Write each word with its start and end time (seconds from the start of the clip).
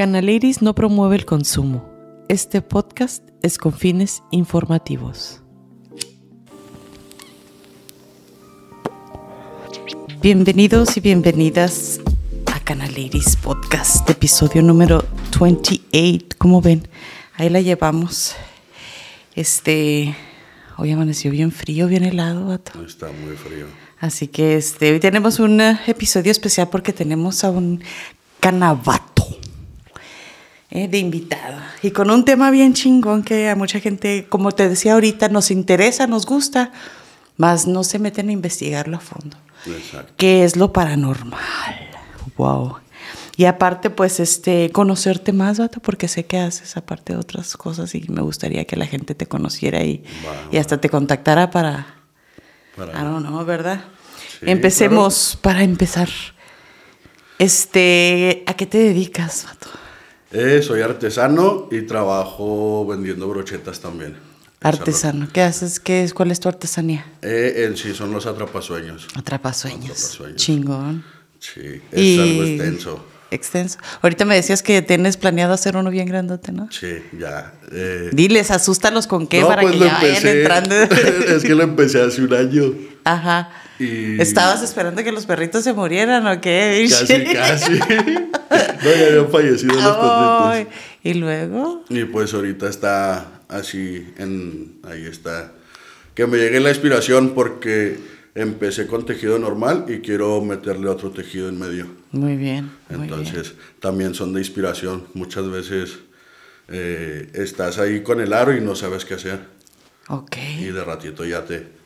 Canaliris 0.00 0.62
no 0.62 0.74
promueve 0.74 1.14
el 1.16 1.26
consumo. 1.26 1.86
Este 2.30 2.62
podcast 2.62 3.22
es 3.42 3.58
con 3.58 3.74
fines 3.74 4.22
informativos. 4.30 5.42
Bienvenidos 10.22 10.96
y 10.96 11.00
bienvenidas 11.00 12.00
a 12.46 12.60
Canaliris 12.60 13.36
Podcast, 13.36 14.08
episodio 14.08 14.62
número 14.62 15.04
28. 15.38 16.28
Como 16.38 16.62
ven, 16.62 16.88
ahí 17.34 17.50
la 17.50 17.60
llevamos. 17.60 18.36
Este, 19.34 20.16
hoy 20.78 20.92
amaneció 20.92 21.30
bien 21.30 21.52
frío, 21.52 21.88
bien 21.88 22.04
helado, 22.04 22.46
vato. 22.46 22.82
Está 22.86 23.08
muy 23.12 23.36
frío. 23.36 23.66
Así 23.98 24.28
que 24.28 24.56
este, 24.56 24.92
hoy 24.92 25.00
tenemos 25.00 25.40
un 25.40 25.60
eh, 25.60 25.78
episodio 25.86 26.32
especial 26.32 26.70
porque 26.70 26.94
tenemos 26.94 27.44
a 27.44 27.50
un 27.50 27.82
canabato 28.40 29.10
eh, 30.70 30.88
de 30.88 30.98
invitado. 30.98 31.58
Y 31.82 31.90
con 31.90 32.10
un 32.10 32.24
tema 32.24 32.50
bien 32.50 32.74
chingón 32.74 33.22
que 33.22 33.48
a 33.48 33.56
mucha 33.56 33.80
gente, 33.80 34.26
como 34.28 34.52
te 34.52 34.68
decía 34.68 34.94
ahorita, 34.94 35.28
nos 35.28 35.50
interesa, 35.50 36.06
nos 36.06 36.26
gusta, 36.26 36.72
más 37.36 37.66
no 37.66 37.82
se 37.84 37.98
meten 37.98 38.28
a 38.28 38.32
investigarlo 38.32 38.96
a 38.96 39.00
fondo. 39.00 39.36
Exacto. 39.66 40.12
¿Qué 40.16 40.44
es 40.44 40.56
lo 40.56 40.72
paranormal? 40.72 41.40
Wow. 42.36 42.76
Y 43.36 43.46
aparte, 43.46 43.88
pues, 43.90 44.20
este, 44.20 44.70
conocerte 44.70 45.32
más, 45.32 45.58
vato, 45.58 45.80
porque 45.80 46.08
sé 46.08 46.26
que 46.26 46.38
haces 46.38 46.76
aparte 46.76 47.14
de 47.14 47.18
otras 47.18 47.56
cosas 47.56 47.94
y 47.94 48.04
me 48.08 48.20
gustaría 48.20 48.66
que 48.66 48.76
la 48.76 48.86
gente 48.86 49.14
te 49.14 49.26
conociera 49.26 49.82
y, 49.82 50.04
y 50.52 50.58
hasta 50.58 50.78
te 50.80 50.90
contactara 50.90 51.50
para, 51.50 51.94
Para- 52.76 52.92
I 53.00 53.04
don't 53.04 53.26
know, 53.26 53.42
¿verdad? 53.44 53.82
Sí, 54.40 54.46
Empecemos 54.50 55.38
para 55.40 55.62
empezar. 55.62 56.08
Este, 57.38 58.44
¿a 58.46 58.54
qué 58.54 58.66
te 58.66 58.78
dedicas, 58.78 59.46
vato? 59.46 59.68
Eh, 60.32 60.62
soy 60.62 60.80
artesano 60.82 61.68
y 61.70 61.82
trabajo 61.82 62.86
vendiendo 62.86 63.28
brochetas 63.28 63.80
también. 63.80 64.16
Artesano. 64.60 65.28
¿Qué 65.32 65.40
haces? 65.42 65.80
¿Qué 65.80 66.04
es? 66.04 66.12
¿Cuál 66.14 66.30
es 66.30 66.38
tu 66.38 66.48
artesanía? 66.48 67.04
Eh, 67.22 67.64
en 67.66 67.76
sí 67.76 67.94
son 67.94 68.12
los 68.12 68.26
atrapasueños. 68.26 69.08
Atrapasueños. 69.16 69.90
Atrapasueños. 69.90 70.36
Chingón. 70.36 71.04
Sí, 71.38 71.80
es 71.90 71.98
Y- 72.00 72.18
algo 72.20 72.42
extenso. 72.44 73.06
Extenso. 73.32 73.78
Ahorita 74.02 74.24
me 74.24 74.34
decías 74.34 74.60
que 74.62 74.82
tienes 74.82 75.16
planeado 75.16 75.54
hacer 75.54 75.76
uno 75.76 75.88
bien 75.90 76.06
grandote, 76.08 76.50
¿no? 76.50 76.68
Sí, 76.72 76.96
ya. 77.18 77.54
eh, 77.70 78.10
Diles, 78.12 78.50
asústalos 78.50 79.06
con 79.06 79.28
qué 79.28 79.40
no, 79.42 79.46
para 79.48 79.62
pues 79.62 79.74
que 79.74 79.78
ya 79.78 79.94
vayan 79.94 80.16
empecé- 80.16 80.38
entrando. 80.40 80.74
es 81.36 81.42
que 81.44 81.54
lo 81.54 81.62
empecé 81.62 82.02
hace 82.02 82.22
un 82.22 82.34
año. 82.34 82.74
Ajá. 83.04 83.50
Y- 83.80 84.20
¿Estabas 84.20 84.62
esperando 84.62 85.02
que 85.02 85.10
los 85.10 85.26
perritos 85.26 85.64
se 85.64 85.72
murieran 85.72 86.26
o 86.26 86.40
qué? 86.40 86.86
Casi, 86.90 87.24
casi. 87.32 87.72
no, 87.78 88.90
ya 88.94 89.06
habían 89.08 89.28
fallecido 89.30 89.74
los 89.74 89.96
perritos. 90.54 90.74
Y 91.02 91.14
luego, 91.14 91.84
Y 91.88 92.04
pues 92.04 92.34
ahorita 92.34 92.68
está 92.68 93.40
así, 93.48 94.06
en, 94.18 94.78
ahí 94.82 95.06
está. 95.06 95.52
Que 96.14 96.26
me 96.26 96.36
llegue 96.38 96.60
la 96.60 96.68
inspiración 96.68 97.30
porque 97.30 97.98
empecé 98.34 98.86
con 98.86 99.06
tejido 99.06 99.38
normal 99.38 99.86
y 99.88 100.00
quiero 100.00 100.40
meterle 100.42 100.88
otro 100.88 101.10
tejido 101.10 101.48
en 101.48 101.58
medio. 101.58 101.86
muy 102.12 102.36
bien. 102.36 102.70
Muy 102.90 103.06
bien. 103.08 103.18
Entonces 103.18 103.54
también 103.80 104.14
son 104.14 104.32
de 104.34 104.40
inspiración. 104.40 105.06
Muchas 105.14 105.48
veces 105.48 105.98
eh, 106.68 107.30
estás 107.34 107.78
ahí 107.78 108.02
con 108.02 108.20
el 108.20 108.32
aro 108.34 108.54
y 108.54 108.60
no 108.60 108.74
sabes 108.74 109.04
qué 109.06 109.14
hacer. 109.14 109.40
Ok. 110.08 110.36
Y 110.58 110.66
de 110.66 110.84
ratito 110.84 111.24
ya 111.24 111.44
te... 111.44 111.79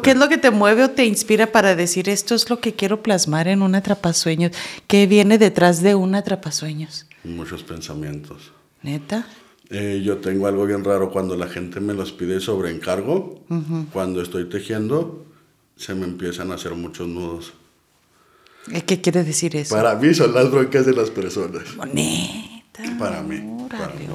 ¿Qué 0.00 0.12
es 0.12 0.16
lo 0.16 0.28
que 0.28 0.38
te 0.38 0.50
mueve 0.50 0.84
o 0.84 0.90
te 0.90 1.04
inspira 1.04 1.52
para 1.52 1.76
decir 1.76 2.08
esto 2.08 2.34
es 2.34 2.48
lo 2.48 2.60
que 2.60 2.74
quiero 2.74 3.02
plasmar 3.02 3.48
en 3.48 3.62
un 3.62 3.74
atrapasueños? 3.74 4.52
¿Qué 4.86 5.06
viene 5.06 5.36
detrás 5.36 5.82
de 5.82 5.94
un 5.94 6.14
atrapasueños? 6.14 7.06
Muchos 7.24 7.62
pensamientos. 7.62 8.52
¿Neta? 8.82 9.26
Eh, 9.68 10.02
yo 10.04 10.18
tengo 10.18 10.46
algo 10.46 10.66
bien 10.66 10.84
raro 10.84 11.10
cuando 11.10 11.36
la 11.36 11.48
gente 11.48 11.80
me 11.80 11.94
los 11.94 12.12
pide 12.12 12.40
sobre 12.40 12.70
encargo. 12.70 13.42
Cuando 13.92 14.22
estoy 14.22 14.48
tejiendo, 14.48 15.24
se 15.76 15.94
me 15.94 16.04
empiezan 16.04 16.52
a 16.52 16.54
hacer 16.54 16.74
muchos 16.74 17.08
nudos. 17.08 17.54
¿Eh, 18.70 18.82
¿Qué 18.82 19.00
quiere 19.00 19.24
decir 19.24 19.56
eso? 19.56 19.74
Para 19.74 19.94
mí 19.96 20.14
son 20.14 20.32
las 20.34 20.50
broncas 20.50 20.86
de 20.86 20.92
las 20.92 21.10
personas. 21.10 21.62
Neta. 21.92 22.98
Para 22.98 23.22
mí. 23.22 23.66
para 23.68 23.88
mí. 23.94 24.06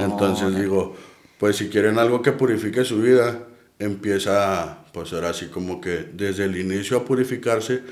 Entonces 0.00 0.56
digo, 0.56 0.96
pues 1.38 1.56
si 1.56 1.68
quieren 1.68 1.98
algo 1.98 2.22
que 2.22 2.32
purifique 2.32 2.84
su 2.84 3.00
vida, 3.00 3.46
empieza, 3.78 4.77
pues 4.92 5.12
ahora 5.12 5.30
así 5.30 5.46
como 5.46 5.80
que 5.80 6.08
desde 6.12 6.44
el 6.44 6.56
inicio 6.58 6.96
a 6.96 7.04
purificarse, 7.04 7.82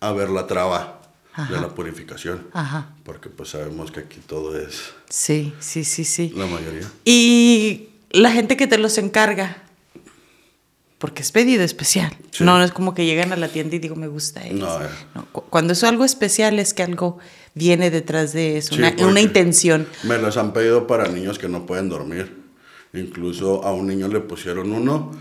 a 0.00 0.12
ver 0.12 0.30
la 0.30 0.46
traba 0.46 1.00
de 1.50 1.60
la 1.60 1.68
purificación. 1.74 2.46
Ajá. 2.52 2.88
Porque 3.04 3.28
pues 3.28 3.50
sabemos 3.50 3.90
que 3.92 4.00
aquí 4.00 4.20
todo 4.26 4.58
es 4.58 4.92
Sí, 5.10 5.52
sí, 5.60 5.84
sí, 5.84 6.04
sí. 6.04 6.32
la 6.36 6.46
mayoría. 6.46 6.88
Y 7.04 7.88
la 8.10 8.30
gente 8.30 8.56
que 8.56 8.66
te 8.66 8.78
los 8.78 8.96
encarga, 8.98 9.62
porque 10.98 11.20
es 11.22 11.30
pedido 11.32 11.62
especial. 11.62 12.10
Sí. 12.30 12.42
No, 12.42 12.56
no 12.56 12.64
es 12.64 12.72
como 12.72 12.94
que 12.94 13.04
llegan 13.04 13.32
a 13.32 13.36
la 13.36 13.48
tienda 13.48 13.76
y 13.76 13.78
digo, 13.78 13.96
me 13.96 14.08
gusta 14.08 14.46
eso. 14.46 14.54
No, 14.56 14.82
eh. 14.82 14.88
No, 15.14 15.26
cu- 15.30 15.44
cuando 15.50 15.74
es 15.74 15.84
algo 15.84 16.04
especial 16.06 16.58
es 16.58 16.72
que 16.72 16.82
algo 16.82 17.18
viene 17.54 17.90
detrás 17.90 18.32
de 18.32 18.56
eso, 18.58 18.74
Sí, 18.74 18.80
una, 18.80 18.94
una 19.06 19.20
intención. 19.20 19.86
Me 20.04 20.16
los 20.18 20.38
han 20.38 20.52
pedido 20.54 20.86
para 20.86 21.08
niños 21.08 21.38
que 21.38 21.48
no 21.48 21.66
pueden 21.66 21.90
dormir. 21.90 22.34
Incluso 22.94 23.62
a 23.64 23.74
un 23.74 23.88
niño 23.88 24.08
le 24.08 24.20
pusieron 24.20 24.72
uno 24.72 25.12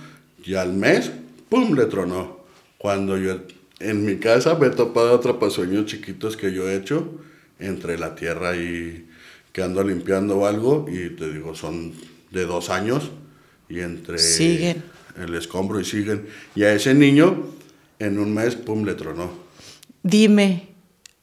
y 0.46 0.56
al 0.56 0.72
mes, 0.72 1.12
¡pum!, 1.56 1.76
le 1.76 1.86
tronó. 1.86 2.40
Cuando 2.78 3.18
yo 3.18 3.40
en 3.80 4.06
mi 4.06 4.18
casa 4.18 4.56
me 4.56 4.68
he 4.68 4.70
topado 4.72 5.16
atrapasueños 5.16 5.86
chiquitos 5.86 6.36
que 6.38 6.54
yo 6.54 6.70
he 6.70 6.76
hecho 6.76 7.20
entre 7.60 7.98
la 7.98 8.16
tierra 8.16 8.56
y 8.58 9.08
que 9.54 9.64
ando 9.64 9.84
limpiando 9.84 10.38
o 10.40 10.46
algo 10.46 10.86
y 10.90 11.10
te 11.16 11.32
digo, 11.32 11.56
son 11.56 11.94
de 12.32 12.46
dos 12.46 12.70
años 12.70 13.10
y 13.70 13.80
entre 13.80 14.18
Siguen. 14.20 14.84
el 15.18 15.34
escombro 15.36 15.80
y 15.80 15.86
siguen. 15.86 16.28
Y 16.56 16.64
a 16.64 16.74
ese 16.74 16.94
niño 16.94 17.48
en 18.00 18.20
un 18.20 18.34
mes, 18.34 18.56
¡pum!, 18.56 18.84
le 18.84 18.94
tronó. 18.96 19.32
Dime, 20.04 20.68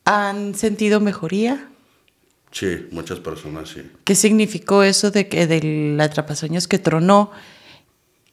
¿han 0.04 0.54
sentido 0.54 1.00
mejoría? 1.00 1.68
Sí, 2.50 2.86
muchas 2.90 3.20
personas 3.20 3.68
sí. 3.68 3.82
¿Qué 4.04 4.14
significó 4.14 4.82
eso 4.82 5.10
de 5.10 5.28
que 5.28 5.46
del 5.46 5.98
atrapasueños 6.00 6.68
que 6.68 6.78
tronó? 6.78 7.30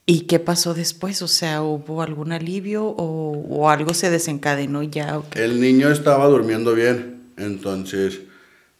¿Y 0.09 0.21
qué 0.21 0.39
pasó 0.39 0.73
después? 0.73 1.21
O 1.21 1.27
sea, 1.27 1.61
¿hubo 1.61 2.01
algún 2.01 2.31
alivio 2.31 2.83
o, 2.83 3.45
o 3.47 3.69
algo 3.69 3.93
se 3.93 4.09
desencadenó 4.09 4.81
ya? 4.81 5.21
El 5.35 5.61
niño 5.61 5.91
estaba 5.91 6.25
durmiendo 6.25 6.73
bien, 6.73 7.29
entonces 7.37 8.21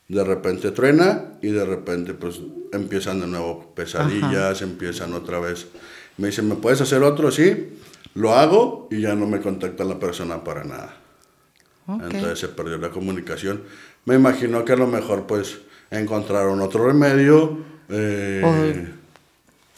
de 0.08 0.24
repente 0.24 0.72
truena 0.72 1.34
y 1.44 1.50
de 1.52 1.66
repente 1.66 2.16
pues 2.16 2.42
empiezan 2.74 3.22
de 3.22 3.28
nuevo 3.28 3.76
pesadillas, 3.76 4.64
empiezan 4.64 5.14
otra 5.14 5.40
vez. 5.40 5.68
Me 6.18 6.30
dice, 6.30 6.42
¿me 6.42 6.56
puedes 6.56 6.82
hacer 6.82 7.04
otro? 7.04 7.30
Sí, 7.30 7.78
lo 8.16 8.34
hago 8.34 8.88
y 8.90 9.02
ya 9.02 9.14
no 9.14 9.28
me 9.28 9.40
contacta 9.40 9.84
la 9.84 10.00
persona 10.00 10.44
para 10.44 10.64
nada. 10.64 10.98
Ok. 11.86 12.06
Entonces 12.06 12.40
se 12.40 12.48
perdió 12.48 12.80
la 12.80 12.90
comunicación. 12.90 13.62
Me 14.06 14.16
imagino 14.16 14.66
que 14.66 14.74
a 14.74 14.78
lo 14.78 14.88
mejor 14.88 15.28
pues 15.28 15.60
encontraron 15.92 16.60
otro 16.60 16.88
remedio. 16.88 17.60
eh, 17.90 18.94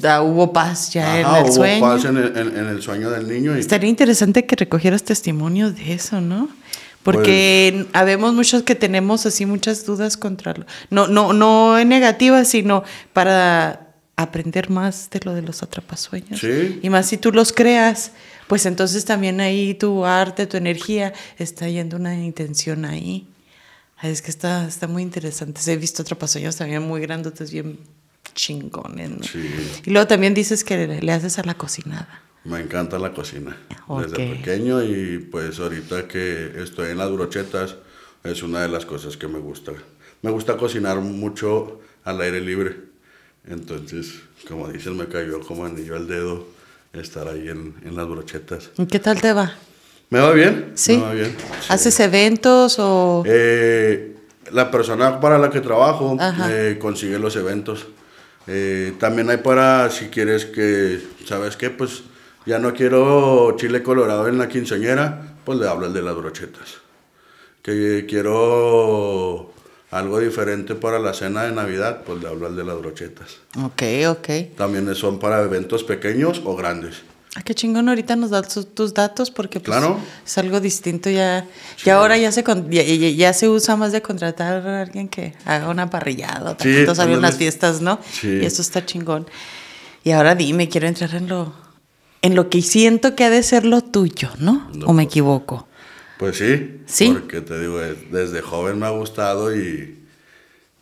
Ya 0.02 0.22
hubo 0.22 0.52
paz 0.52 0.92
ya 0.94 1.20
ajá, 1.22 1.40
en 1.40 1.46
el 1.46 1.50
hubo 1.52 1.54
sueño. 1.56 1.82
paz 1.82 2.06
en 2.06 2.18
el, 2.18 2.38
en- 2.38 2.58
en 2.58 2.68
el 2.68 2.82
sueño 2.82 3.10
del 3.10 3.28
niño. 3.28 3.56
Y, 3.56 3.60
Estaría 3.60 3.90
interesante 3.90 4.46
que 4.46 4.56
recogieras 4.56 5.04
testimonios 5.04 5.76
de 5.76 5.94
eso, 5.94 6.20
¿no? 6.22 6.50
Porque 7.04 7.72
Pues 7.76 7.88
habemos 7.94 8.34
muchos 8.34 8.64
que 8.64 8.76
tenemos 8.76 9.26
así 9.26 9.46
muchas 9.46 9.86
dudas 9.86 10.18
contra 10.18 10.54
lo. 10.54 10.66
No, 10.90 11.08
no, 11.08 11.34
no 11.34 11.78
en 11.80 11.90
negativa, 11.90 12.46
sino 12.46 12.84
para 13.14 13.88
aprender 14.18 14.70
más 14.70 15.10
de 15.10 15.20
lo 15.24 15.34
de 15.34 15.42
los 15.42 15.64
atrapasueños. 15.64 16.40
Sí. 16.40 16.80
Y 16.84 16.90
más 16.92 17.08
si 17.08 17.18
tú 17.18 17.32
los 17.32 17.54
creas, 17.54 18.12
pues 18.48 18.68
entonces 18.68 19.04
también 19.06 19.42
ahí 19.42 19.74
tu 19.74 20.06
arte, 20.06 20.46
tu 20.46 20.58
energía, 20.58 21.12
está 21.40 21.68
yendo 21.68 21.98
una 21.98 22.14
intención 22.16 22.86
ahí. 22.86 23.28
Es 24.04 24.22
que 24.22 24.30
está, 24.30 24.68
está 24.68 24.88
muy 24.88 25.02
interesante. 25.02 25.60
He 25.72 25.78
visto 25.78 26.04
atrapasueños 26.04 26.56
también 26.56 26.84
muy 26.84 27.02
grandotes, 27.02 27.52
bien 27.52 27.80
chingones. 28.34 29.10
¿no? 29.12 29.24
Sí. 29.24 29.50
Y 29.86 29.92
luego 29.92 30.08
también 30.08 30.34
dices 30.34 30.64
que 30.64 30.88
le, 30.88 31.02
le 31.02 31.12
haces 31.12 31.38
a 31.40 31.44
la 31.44 31.54
cocinada. 31.56 32.22
Me 32.44 32.60
encanta 32.60 32.98
la 32.98 33.14
cocina 33.14 33.56
Ok. 33.88 34.02
desde 34.08 34.36
pequeño 34.36 34.82
y 34.84 35.20
pues 35.32 35.60
ahorita 35.60 36.08
que 36.08 36.54
estoy 36.64 36.90
en 36.92 36.98
las 36.98 37.12
brochetas 37.12 37.76
es 38.24 38.42
una 38.42 38.62
de 38.62 38.68
las 38.68 38.86
cosas 38.86 39.16
que 39.18 39.28
me 39.28 39.38
gusta. 39.40 39.74
Me 40.24 40.32
gusta 40.32 40.58
cocinar 40.58 40.98
mucho 41.00 41.82
al 42.04 42.20
aire 42.22 42.42
libre. 42.42 42.78
Entonces, 43.48 44.14
como 44.48 44.68
dices, 44.70 44.92
me 44.94 45.08
cayó 45.08 45.40
como 45.42 45.66
anillo 45.66 45.96
al 45.96 46.08
dedo 46.08 46.48
estar 46.94 47.28
ahí 47.28 47.48
en, 47.48 47.76
en 47.86 47.96
las 47.96 48.08
brochetas. 48.08 48.70
¿Y 48.78 48.86
qué 48.86 49.00
tal 49.00 49.20
te 49.22 49.34
va? 49.34 49.54
¿Me 50.10 50.20
va 50.20 50.32
bien? 50.32 50.72
Sí. 50.76 50.98
Me 50.98 51.04
va 51.04 51.14
bien. 51.14 51.36
sí. 51.38 51.66
¿Haces 51.70 52.00
eventos 52.00 52.78
o...? 52.80 53.24
Eh, 53.26 54.16
la 54.52 54.70
persona 54.70 55.20
para 55.20 55.38
la 55.38 55.50
que 55.50 55.62
trabajo 55.62 56.18
eh, 56.50 56.78
consigue 56.80 57.18
los 57.18 57.36
eventos. 57.36 57.88
Eh, 58.48 58.94
también 59.00 59.30
hay 59.30 59.38
para, 59.38 59.90
si 59.90 60.06
quieres 60.08 60.46
que, 60.46 61.00
¿sabes 61.26 61.58
qué? 61.58 61.70
Pues 61.70 62.04
ya 62.46 62.60
no 62.60 62.74
quiero 62.74 63.56
chile 63.58 63.84
colorado 63.84 64.28
en 64.28 64.38
la 64.38 64.48
quinceañera, 64.48 65.36
pues 65.46 65.60
le 65.60 65.68
hablo 65.68 65.86
al 65.86 65.94
de 65.94 66.02
las 66.02 66.16
brochetas. 66.16 66.78
Que 67.62 68.06
quiero 68.10 69.54
algo 69.92 70.20
diferente 70.20 70.74
para 70.74 71.00
la 71.00 71.14
cena 71.14 71.44
de 71.44 71.52
Navidad, 71.52 72.04
pues 72.06 72.22
le 72.22 72.28
hablo 72.28 72.48
al 72.48 72.56
de 72.56 72.64
las 72.64 72.80
brochetas. 72.80 73.38
Ok, 73.62 73.84
ok. 74.10 74.56
También 74.58 74.94
son 74.96 75.20
para 75.20 75.42
eventos 75.44 75.84
pequeños 75.84 76.42
o 76.44 76.56
grandes. 76.56 77.04
Ah, 77.36 77.44
qué 77.44 77.56
chingón, 77.56 77.88
ahorita 77.88 78.18
nos 78.18 78.30
das 78.32 78.50
tus- 78.76 78.94
datos 78.94 79.32
porque 79.32 79.62
pues, 79.62 79.78
Claro. 79.78 79.98
es 80.26 80.38
algo 80.38 80.60
distinto 80.60 81.10
ya. 81.10 81.48
Ya 81.86 81.96
ahora 81.96 82.18
ya 82.18 82.30
se, 82.32 82.44
ya, 82.44 82.84
ya- 82.84 83.10
ya 83.10 83.34
se 83.34 83.48
usa 83.48 83.78
más 83.78 83.94
de 83.94 84.02
contratar 84.02 84.68
a 84.68 84.82
alguien 84.82 85.08
que 85.08 85.34
haga 85.46 85.70
una 85.70 85.90
parrillada, 85.90 86.58
Sí, 86.60 86.70
ándale. 87.30 87.38
fiestas, 87.38 87.80
¿no? 87.82 88.00
Sí. 88.12 88.28
Y 88.42 88.46
eso 88.46 88.62
está 88.62 88.86
chingón. 88.86 89.28
Y 90.04 90.12
ahora 90.12 90.36
dime, 90.36 90.68
quiero 90.68 90.88
entrar 90.88 91.16
en 91.16 91.30
lo, 91.30 91.54
en 92.22 92.36
lo 92.36 92.50
que 92.50 92.62
siento 92.62 93.16
que 93.16 93.24
ha 93.24 93.30
de 93.30 93.44
ser 93.44 93.64
lo 93.66 93.82
tuyo, 93.82 94.30
¿no? 94.40 94.70
No, 94.74 94.88
¿O 94.88 94.94
me 94.94 95.04
pues. 95.04 95.08
equivoco? 95.14 95.68
Pues 96.18 96.38
sí, 96.38 96.82
¿Sí? 96.86 97.12
porque 97.14 97.40
te 97.42 97.58
digo, 97.62 97.82
eh, 97.82 97.96
desde 98.12 98.42
joven 98.42 98.78
me 98.78 98.88
ha 98.88 98.92
gustado 98.92 99.56
y 99.56 99.98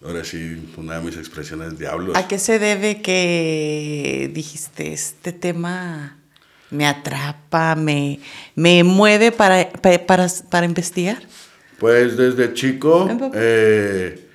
ahora 0.04 0.24
sí, 0.26 0.68
una 0.78 0.96
de 1.00 1.06
mis 1.06 1.16
expresiones 1.16 1.78
diablos. 1.78 2.18
¿A 2.18 2.28
qué 2.28 2.40
se 2.40 2.58
debe 2.58 3.02
que 3.04 4.32
dijiste, 4.34 4.92
este 4.94 5.32
tema 5.32 6.16
me 6.72 6.86
atrapa, 6.88 7.76
me, 7.76 8.20
me 8.56 8.84
mueve 8.84 9.32
para, 9.32 9.70
pa- 9.72 10.00
para, 10.06 10.28
para 10.50 10.66
investigar? 10.66 11.22
Pues 11.80 12.18
desde 12.18 12.54
chico, 12.54 13.10
eh, 13.34 14.28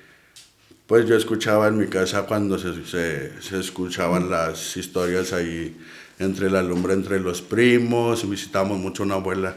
pues 0.87 1.05
yo 1.07 1.15
escuchaba 1.15 1.67
en 1.67 1.77
mi 1.77 1.87
casa 1.87 2.23
cuando 2.23 2.57
se, 2.57 2.85
se, 2.85 3.41
se 3.41 3.59
escuchaban 3.59 4.29
las 4.29 4.75
historias 4.77 5.33
ahí 5.33 5.75
entre 6.19 6.49
la 6.49 6.61
lumbre, 6.63 6.93
entre 6.93 7.19
los 7.19 7.41
primos, 7.41 8.27
visitábamos 8.29 8.79
mucho 8.79 9.03
a 9.03 9.05
una 9.05 9.15
abuela. 9.15 9.55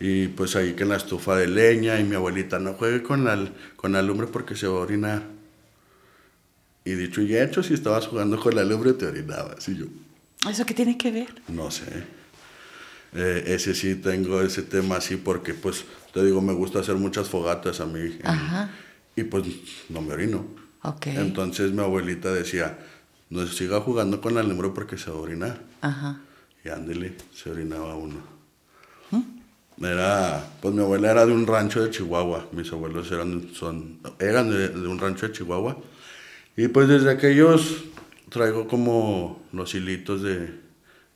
Y 0.00 0.26
pues 0.28 0.56
ahí 0.56 0.72
que 0.72 0.82
en 0.82 0.88
la 0.88 0.96
estufa 0.96 1.36
de 1.36 1.46
leña 1.46 2.00
y 2.00 2.04
mi 2.04 2.16
abuelita 2.16 2.58
no 2.58 2.72
juegue 2.74 3.02
con 3.04 3.24
la, 3.24 3.38
con 3.76 3.92
la 3.92 4.02
lumbre 4.02 4.26
porque 4.26 4.56
se 4.56 4.66
va 4.66 4.78
a 4.78 4.82
orinar. 4.82 5.22
Y 6.84 6.94
dicho 6.94 7.22
y 7.22 7.36
hecho, 7.36 7.62
si 7.62 7.74
estabas 7.74 8.08
jugando 8.08 8.38
con 8.40 8.54
la 8.56 8.64
lumbre 8.64 8.94
te 8.94 9.06
orinabas. 9.06 9.68
Y 9.68 9.76
yo, 9.76 9.84
¿Eso 10.48 10.66
qué 10.66 10.74
tiene 10.74 10.96
que 10.98 11.10
ver? 11.10 11.28
no 11.48 11.70
sé. 11.70 11.84
Eh, 13.14 13.44
ese 13.48 13.74
sí 13.74 13.94
tengo 13.96 14.40
ese 14.40 14.62
tema 14.62 14.96
así 14.96 15.16
porque 15.16 15.52
pues 15.52 15.84
te 16.14 16.24
digo, 16.24 16.40
me 16.40 16.54
gusta 16.54 16.78
hacer 16.80 16.94
muchas 16.96 17.28
fogatas 17.28 17.80
a 17.80 17.86
mí. 17.86 18.00
en- 18.00 18.26
Ajá. 18.26 18.70
Y 19.14 19.24
pues 19.24 19.44
no 19.90 20.00
me 20.00 20.14
orino. 20.14 20.46
Ok. 20.82 21.08
Entonces 21.08 21.72
mi 21.72 21.80
abuelita 21.80 22.32
decía, 22.32 22.78
no 23.28 23.46
siga 23.46 23.80
jugando 23.80 24.20
con 24.22 24.34
la 24.34 24.42
lumbre 24.42 24.70
porque 24.74 24.96
se 24.96 25.10
va 25.10 25.18
a 25.18 25.20
orinar. 25.20 25.60
Ajá. 25.82 26.20
Y 26.64 26.70
ándele, 26.70 27.16
se 27.34 27.50
orinaba 27.50 27.94
uno. 27.96 28.32
Era, 29.80 30.44
pues 30.60 30.72
mi 30.74 30.80
abuela 30.82 31.10
era 31.10 31.26
de 31.26 31.32
un 31.32 31.46
rancho 31.46 31.82
de 31.82 31.90
Chihuahua. 31.90 32.46
Mis 32.52 32.70
abuelos 32.72 33.10
eran, 33.10 33.48
son, 33.52 33.98
eran 34.20 34.48
de, 34.50 34.68
de 34.68 34.86
un 34.86 34.98
rancho 34.98 35.26
de 35.26 35.32
Chihuahua. 35.34 35.76
Y 36.56 36.68
pues 36.68 36.88
desde 36.88 37.10
aquellos 37.10 37.84
traigo 38.32 38.66
como 38.68 39.42
los 39.52 39.74
hilitos 39.74 40.22
de, 40.22 40.50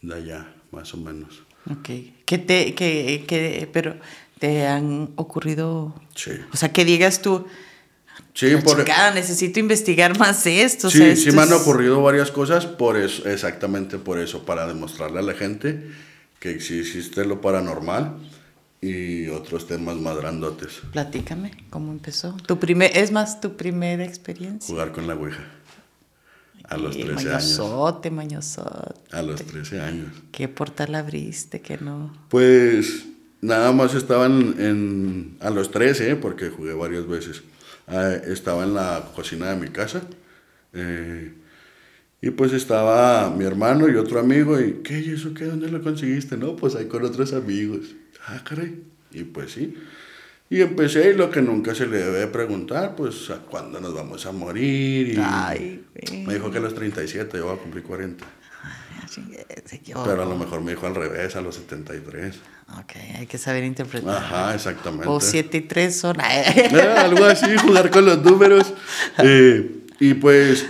de 0.02 0.14
allá, 0.14 0.52
más 0.72 0.92
o 0.94 0.96
menos. 0.98 1.42
Ok. 1.70 1.88
¿Qué 2.24 2.38
te, 2.38 2.74
que, 2.74 3.24
que, 3.26 3.68
pero 3.72 3.96
te 4.38 4.66
han 4.66 5.10
ocurrido, 5.16 5.94
Sí. 6.14 6.32
o 6.52 6.56
sea, 6.56 6.72
que 6.72 6.84
digas 6.84 7.22
tú, 7.22 7.46
Sí, 8.32 8.50
"La 8.50 8.60
por, 8.60 8.76
chingada, 8.78 9.12
necesito 9.14 9.60
investigar 9.60 10.18
más 10.18 10.46
esto. 10.46 10.88
o 10.88 10.90
sí, 10.90 10.98
sea, 10.98 11.16
sí 11.16 11.28
esto 11.28 11.36
me 11.36 11.42
han 11.42 11.52
ocurrido 11.52 12.02
varias 12.02 12.30
cosas, 12.30 12.66
por 12.66 12.96
eso, 12.98 13.28
exactamente 13.28 13.98
por 13.98 14.18
eso, 14.18 14.44
para 14.44 14.66
demostrarle 14.66 15.18
a 15.20 15.22
la 15.22 15.34
gente 15.34 15.90
que 16.38 16.60
sí 16.60 16.78
existe 16.80 17.24
lo 17.24 17.40
paranormal 17.40 18.16
y 18.82 19.28
otros 19.28 19.66
temas 19.66 19.96
más 19.96 20.16
grandotes. 20.18 20.80
Platícame, 20.92 21.50
¿cómo 21.70 21.92
empezó? 21.92 22.36
Tu 22.46 22.58
primer, 22.58 22.94
es 22.96 23.10
más, 23.10 23.40
tu 23.40 23.56
primera 23.56 24.04
experiencia. 24.04 24.68
Jugar 24.72 24.92
con 24.92 25.06
la 25.06 25.14
Ouija. 25.14 25.44
A 26.68 26.76
los 26.76 26.96
Y 26.96 27.04
13 27.04 27.12
años. 27.30 27.58
mañosote, 27.58 28.10
mañosote. 28.10 29.00
A 29.12 29.22
los 29.22 29.40
13 29.44 29.80
años. 29.80 30.08
¿Qué 30.32 30.48
portal 30.48 30.94
abriste? 30.96 31.60
Que 31.60 31.78
no. 31.78 32.12
Pues 32.28 33.04
nada 33.40 33.72
más 33.72 33.94
estaba 33.94 34.26
en, 34.26 34.54
en- 34.58 35.36
a 35.40 35.50
los 35.50 35.70
13, 35.70 36.10
¿eh? 36.10 36.16
porque 36.16 36.50
jugué 36.50 36.74
varias 36.74 37.06
veces. 37.06 37.42
Ah, 37.86 38.10
estaba 38.26 38.64
en 38.64 38.74
la 38.74 39.10
cocina 39.14 39.50
de 39.50 39.56
mi 39.56 39.68
casa. 39.68 40.02
eh, 40.72 41.32
y 42.22 42.30
pues 42.30 42.52
estaba 42.54 43.30
mi 43.30 43.44
hermano 43.44 43.88
y 43.88 43.94
otro 43.94 44.18
amigo. 44.18 44.58
¿Y 44.60 44.80
qué? 44.82 44.98
¿Y 45.00 45.10
eso 45.10 45.32
qué? 45.34 45.44
¿Dónde 45.44 45.68
lo 45.68 45.80
conseguiste? 45.82 46.36
No, 46.36 46.56
pues 46.56 46.74
ahí 46.74 46.86
con 46.86 47.04
otros 47.04 47.32
amigos. 47.34 47.94
Ah, 48.26 48.42
caray. 48.42 48.82
Y 49.12 49.22
pues 49.24 49.52
sí. 49.52 49.74
Y 50.48 50.60
empecé 50.60 51.10
y 51.10 51.14
lo 51.14 51.28
que 51.30 51.42
nunca 51.42 51.74
se 51.74 51.86
le 51.86 51.98
debe 51.98 52.26
preguntar, 52.28 52.94
pues 52.94 53.30
a 53.30 53.38
cuándo 53.38 53.80
nos 53.80 53.94
vamos 53.94 54.24
a 54.26 54.32
morir. 54.32 55.08
Y 55.08 55.18
Ay, 55.20 55.84
güey. 55.92 56.24
me 56.24 56.34
dijo 56.34 56.50
que 56.50 56.58
a 56.58 56.60
los 56.60 56.74
37, 56.74 57.36
yo 57.36 57.46
voy 57.46 57.56
a 57.56 57.58
cumplir 57.58 57.82
40. 57.82 58.24
Ay, 58.62 59.08
chingue, 59.08 59.44
se 59.64 59.76
equivocó. 59.76 60.08
Pero 60.08 60.22
a 60.22 60.26
lo 60.26 60.36
mejor 60.36 60.60
me 60.60 60.70
dijo 60.70 60.86
al 60.86 60.94
revés, 60.94 61.34
a 61.34 61.40
los 61.40 61.56
73. 61.56 62.36
Ok, 62.78 62.92
hay 63.18 63.26
que 63.26 63.38
saber 63.38 63.64
interpretar. 63.64 64.16
Ajá, 64.16 64.54
exactamente. 64.54 65.08
O 65.08 65.20
7 65.20 65.56
y 65.56 65.60
3 65.62 65.96
son. 65.96 66.16
Eh, 66.20 66.80
algo 66.96 67.24
así, 67.24 67.56
jugar 67.58 67.90
con 67.90 68.04
los 68.04 68.22
números. 68.22 68.72
Eh, 69.18 69.82
y 69.98 70.14
pues 70.14 70.66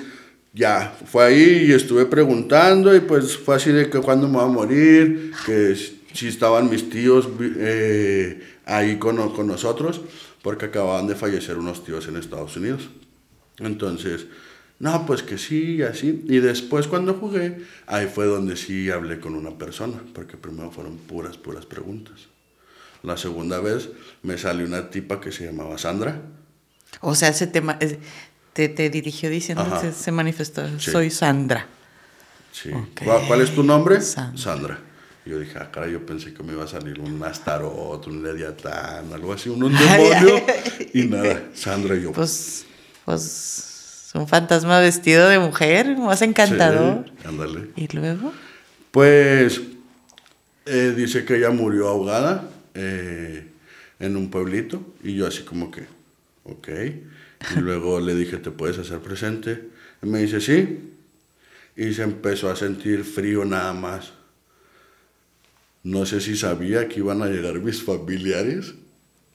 ya, 0.54 0.96
fue 1.04 1.24
ahí 1.24 1.66
y 1.68 1.72
estuve 1.72 2.06
preguntando 2.06 2.96
y 2.96 3.00
pues 3.00 3.36
fue 3.36 3.56
así 3.56 3.72
de 3.72 3.90
que 3.90 3.98
cuándo 4.00 4.26
me 4.26 4.38
va 4.38 4.44
a 4.44 4.48
morir, 4.48 5.32
que 5.44 5.76
si 6.14 6.28
estaban 6.28 6.70
mis 6.70 6.88
tíos 6.88 7.28
eh, 7.58 8.55
ahí 8.66 8.98
con, 8.98 9.16
con 9.32 9.46
nosotros, 9.46 10.02
porque 10.42 10.66
acababan 10.66 11.06
de 11.06 11.14
fallecer 11.14 11.56
unos 11.56 11.82
tíos 11.84 12.06
en 12.08 12.16
Estados 12.16 12.56
Unidos. 12.56 12.90
Entonces, 13.58 14.26
no, 14.78 15.06
pues 15.06 15.22
que 15.22 15.38
sí, 15.38 15.82
así. 15.82 16.22
Y 16.28 16.38
después 16.40 16.86
cuando 16.86 17.14
jugué, 17.14 17.62
ahí 17.86 18.06
fue 18.06 18.26
donde 18.26 18.56
sí 18.56 18.90
hablé 18.90 19.18
con 19.20 19.34
una 19.34 19.56
persona, 19.56 19.98
porque 20.12 20.36
primero 20.36 20.70
fueron 20.70 20.98
puras, 20.98 21.38
puras 21.38 21.64
preguntas. 21.64 22.28
La 23.02 23.16
segunda 23.16 23.60
vez 23.60 23.88
me 24.22 24.36
salió 24.36 24.66
una 24.66 24.90
tipa 24.90 25.20
que 25.20 25.32
se 25.32 25.46
llamaba 25.46 25.78
Sandra. 25.78 26.20
O 27.00 27.14
sea, 27.14 27.32
se 27.32 27.46
te, 27.46 27.60
ma- 27.60 27.78
eh, 27.80 27.98
te, 28.52 28.68
te 28.68 28.90
dirigió 28.90 29.30
diciendo, 29.30 29.64
se, 29.80 29.92
se 29.92 30.12
manifestó. 30.12 30.66
Sí. 30.78 30.90
Soy 30.90 31.10
Sandra. 31.10 31.66
Sí. 32.52 32.70
Ok. 32.72 33.02
¿Cuál, 33.28 33.40
es 33.42 33.54
tu 33.54 33.62
nombre? 33.62 34.00
Sandra. 34.00 34.78
Y 35.26 35.30
yo 35.30 35.40
dije, 35.40 35.58
ah, 35.60 35.70
caray, 35.72 35.90
yo 35.92 36.06
pensé 36.06 36.32
que 36.32 36.44
me 36.44 36.52
iba 36.52 36.62
a 36.62 36.68
salir 36.68 37.00
un 37.00 37.20
Astarot, 37.24 38.06
un 38.06 38.22
Leviatán, 38.22 39.12
algo 39.12 39.32
así, 39.32 39.48
un, 39.48 39.64
un 39.64 39.72
demonio. 39.76 40.40
y 40.94 41.02
nada, 41.08 41.48
Sandra 41.52 41.96
y 41.96 42.02
yo. 42.02 42.12
Pues, 42.12 42.64
pues, 43.04 44.10
un 44.14 44.28
fantasma 44.28 44.78
vestido 44.78 45.28
de 45.28 45.40
mujer, 45.40 45.96
más 45.96 46.22
encantador. 46.22 47.04
Sí, 47.06 47.26
ándale. 47.26 47.70
Y 47.74 47.88
luego, 47.88 48.32
Pues 48.92 49.60
eh, 50.64 50.94
dice 50.96 51.24
que 51.24 51.38
ella 51.38 51.50
murió 51.50 51.88
ahogada 51.88 52.48
eh, 52.74 53.48
en 53.98 54.16
un 54.16 54.30
pueblito 54.30 54.94
y 55.02 55.16
yo 55.16 55.26
así 55.26 55.42
como 55.42 55.72
que, 55.72 55.86
ok. 56.44 56.68
Y 57.56 57.60
luego 57.60 57.98
le 57.98 58.14
dije, 58.14 58.36
¿te 58.36 58.52
puedes 58.52 58.78
hacer 58.78 59.00
presente? 59.00 59.70
Y 60.02 60.06
me 60.06 60.20
dice, 60.20 60.40
sí. 60.40 60.92
Y 61.76 61.92
se 61.94 62.04
empezó 62.04 62.48
a 62.48 62.54
sentir 62.54 63.02
frío 63.04 63.44
nada 63.44 63.72
más. 63.72 64.12
No 65.86 66.04
sé 66.04 66.20
si 66.20 66.36
sabía 66.36 66.88
que 66.88 66.98
iban 66.98 67.22
a 67.22 67.26
llegar 67.26 67.60
mis 67.60 67.80
familiares 67.80 68.74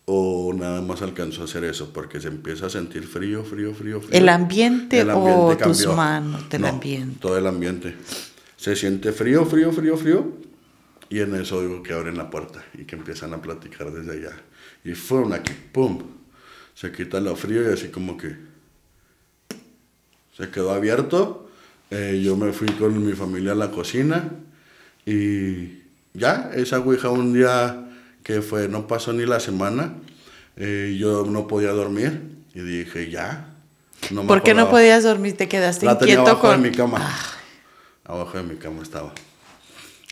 o 0.03 0.53
nada 0.53 0.81
más 0.81 1.01
alcanzó 1.01 1.43
a 1.43 1.45
hacer 1.45 1.63
eso, 1.63 1.93
porque 1.93 2.19
se 2.19 2.27
empieza 2.27 2.65
a 2.65 2.69
sentir 2.69 3.07
frío, 3.07 3.45
frío, 3.45 3.73
frío, 3.73 4.01
frío. 4.01 4.19
¿El 4.19 4.27
ambiente 4.27 5.01
o 5.13 5.55
tus 5.55 5.87
manos 5.87 6.49
del 6.49 6.63
No, 6.63 6.67
ambiente? 6.67 7.19
Todo 7.21 7.37
el 7.37 7.47
ambiente. 7.47 7.95
Se 8.57 8.75
siente 8.75 9.13
frío, 9.13 9.45
frío, 9.45 9.71
frío, 9.71 9.95
frío. 9.95 10.27
Y 11.09 11.19
en 11.21 11.35
eso 11.35 11.61
digo 11.61 11.81
que 11.83 11.93
abren 11.93 12.17
la 12.17 12.29
puerta 12.29 12.61
y 12.77 12.83
que 12.83 12.97
empiezan 12.97 13.33
a 13.33 13.41
platicar 13.41 13.89
desde 13.93 14.11
allá. 14.11 14.37
Y 14.83 14.91
fue 14.91 15.19
una 15.19 15.41
que, 15.41 15.53
¡pum! 15.53 16.03
Se 16.75 16.91
quita 16.91 17.21
lo 17.21 17.33
frío 17.37 17.63
y 17.69 17.71
así 17.73 17.87
como 17.87 18.17
que 18.17 18.35
se 20.37 20.49
quedó 20.49 20.71
abierto. 20.73 21.49
Eh, 21.91 22.21
yo 22.21 22.35
me 22.35 22.51
fui 22.51 22.67
con 22.73 23.05
mi 23.05 23.13
familia 23.13 23.53
a 23.53 23.55
la 23.55 23.71
cocina 23.71 24.31
y 25.05 25.80
ya, 26.13 26.51
esa 26.55 26.79
ouija 26.79 27.09
un 27.09 27.33
día 27.33 27.85
que 28.23 28.41
fue, 28.41 28.67
no 28.67 28.87
pasó 28.87 29.13
ni 29.13 29.25
la 29.25 29.39
semana, 29.39 29.93
eh, 30.57 30.95
yo 30.99 31.25
no 31.25 31.47
podía 31.47 31.71
dormir 31.71 32.21
y 32.53 32.59
dije, 32.61 33.09
ya. 33.09 33.47
No 34.11 34.23
me 34.23 34.27
¿por 34.27 34.43
qué 34.43 34.53
no 34.53 34.69
podías 34.69 35.03
dormir? 35.03 35.37
Te 35.37 35.47
quedaste 35.47 35.85
La 35.85 35.97
tenía 35.97 36.15
inquieto 36.15 36.31
abajo 36.31 36.47
con... 36.49 36.61
de 36.61 36.69
mi 36.69 36.75
cama. 36.75 37.07
Abajo 38.03 38.37
de 38.37 38.43
mi 38.43 38.55
cama 38.55 38.81
estaba. 38.83 39.13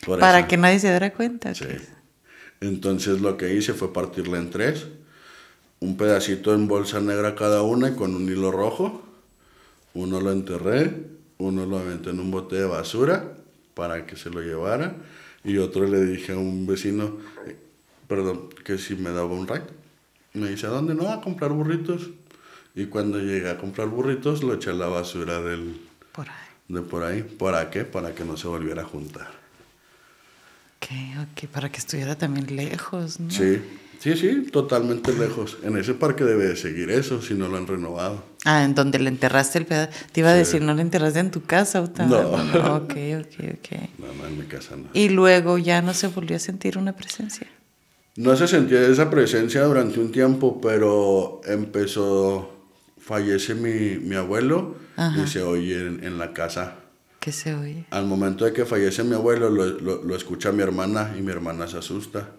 Por 0.06 0.18
Para 0.18 0.40
eso. 0.40 0.48
que 0.48 0.56
nadie 0.56 0.78
se 0.78 0.88
diera 0.88 1.12
cuenta. 1.12 1.54
Sí. 1.54 1.64
que- 1.66 1.80
Entonces 2.60 3.20
lo 3.20 3.36
que 3.36 3.54
hice 3.54 3.74
fue 3.74 3.92
partirla 3.92 4.38
en 4.38 4.50
tres. 4.50 4.86
Un 5.80 5.96
pedacito 5.96 6.54
en 6.54 6.68
bolsa 6.68 7.00
negra 7.00 7.34
cada 7.34 7.62
una 7.62 7.88
y 7.88 7.94
con 7.94 8.14
un 8.14 8.28
hilo 8.28 8.50
rojo. 8.50 9.02
Uno 9.94 10.20
lo 10.20 10.30
enterré, 10.30 10.94
uno 11.38 11.66
lo 11.66 11.78
aventé 11.78 12.10
en 12.10 12.20
un 12.20 12.30
bote 12.30 12.56
de 12.56 12.64
basura 12.66 13.32
para 13.74 14.06
que 14.06 14.16
se 14.16 14.30
lo 14.30 14.40
llevara. 14.40 14.94
Y 15.44 15.56
otro 15.58 15.86
le 15.86 16.04
dije 16.04 16.32
a 16.32 16.38
un 16.38 16.66
vecino, 16.66 17.16
eh, 17.46 17.56
perdón, 18.06 18.48
que 18.64 18.78
si 18.78 18.94
me 18.96 19.10
daba 19.10 19.26
un 19.32 19.46
ride. 19.48 19.62
Me 20.34 20.48
dice, 20.48 20.66
¿a 20.66 20.70
dónde? 20.70 20.94
No, 20.94 21.08
a 21.10 21.20
comprar 21.20 21.50
burritos. 21.52 22.10
Y 22.74 22.86
cuando 22.86 23.18
llegué 23.18 23.50
a 23.50 23.58
comprar 23.58 23.88
burritos, 23.88 24.42
lo 24.42 24.54
eché 24.54 24.70
a 24.70 24.74
la 24.74 24.86
basura 24.86 25.40
del, 25.40 25.80
Por 26.12 26.28
ahí. 26.28 26.34
de 26.68 26.82
por 26.82 27.02
ahí. 27.02 27.22
¿Para 27.22 27.68
qué? 27.70 27.84
Para 27.84 28.14
que 28.14 28.24
no 28.24 28.36
se 28.36 28.46
volviera 28.46 28.82
a 28.82 28.84
juntar. 28.84 29.28
Ok, 30.76 30.88
ok, 31.22 31.48
para 31.50 31.70
que 31.70 31.78
estuviera 31.78 32.16
también 32.16 32.54
lejos, 32.54 33.18
¿no? 33.20 33.30
Sí, 33.30 33.60
sí, 34.00 34.16
sí, 34.16 34.46
totalmente 34.50 35.12
lejos. 35.12 35.58
En 35.62 35.76
ese 35.76 35.94
parque 35.94 36.24
debe 36.24 36.48
de 36.48 36.56
seguir 36.56 36.90
eso, 36.90 37.22
si 37.22 37.34
no 37.34 37.48
lo 37.48 37.56
han 37.56 37.66
renovado. 37.68 38.24
Ah, 38.44 38.64
en 38.64 38.74
donde 38.74 38.98
le 38.98 39.08
enterraste 39.08 39.58
el 39.58 39.66
pedazo. 39.66 39.92
Te 40.12 40.20
iba 40.20 40.30
a 40.30 40.34
decir, 40.34 40.62
no 40.62 40.74
le 40.74 40.82
enterraste 40.82 41.20
en 41.20 41.30
tu 41.30 41.42
casa, 41.44 41.80
Uta? 41.82 42.06
No. 42.06 42.18
Ok, 42.76 42.90
ok, 43.20 43.44
ok. 43.54 43.78
No, 43.98 44.06
no, 44.14 44.26
en 44.26 44.38
mi 44.38 44.46
casa 44.46 44.76
no. 44.76 44.88
Y 44.94 45.10
luego 45.10 45.58
ya 45.58 45.82
no 45.82 45.94
se 45.94 46.08
volvió 46.08 46.36
a 46.36 46.40
sentir 46.40 46.76
una 46.78 46.94
presencia. 46.96 47.46
No 48.16 48.34
se 48.36 48.48
sentía 48.48 48.80
esa 48.86 49.08
presencia 49.08 49.62
durante 49.62 50.00
un 50.00 50.10
tiempo, 50.10 50.60
pero 50.60 51.40
empezó, 51.46 52.50
fallece 52.98 53.54
mi, 53.54 53.98
mi 54.04 54.16
abuelo 54.16 54.74
Ajá. 54.96 55.22
y 55.22 55.26
se 55.28 55.42
oye 55.42 55.86
en, 55.86 56.02
en 56.04 56.18
la 56.18 56.32
casa. 56.32 56.74
¿Qué 57.20 57.32
se 57.32 57.54
oye? 57.54 57.84
Al 57.90 58.06
momento 58.06 58.44
de 58.46 58.52
que 58.52 58.64
fallece 58.64 59.04
mi 59.04 59.14
abuelo, 59.14 59.50
lo, 59.50 59.66
lo- 59.66 60.02
lo 60.02 60.16
escucha 60.16 60.52
mi 60.52 60.62
hermana 60.62 61.14
y 61.18 61.20
mi 61.22 61.30
hermana 61.30 61.66
se 61.68 61.76
asusta. 61.78 62.30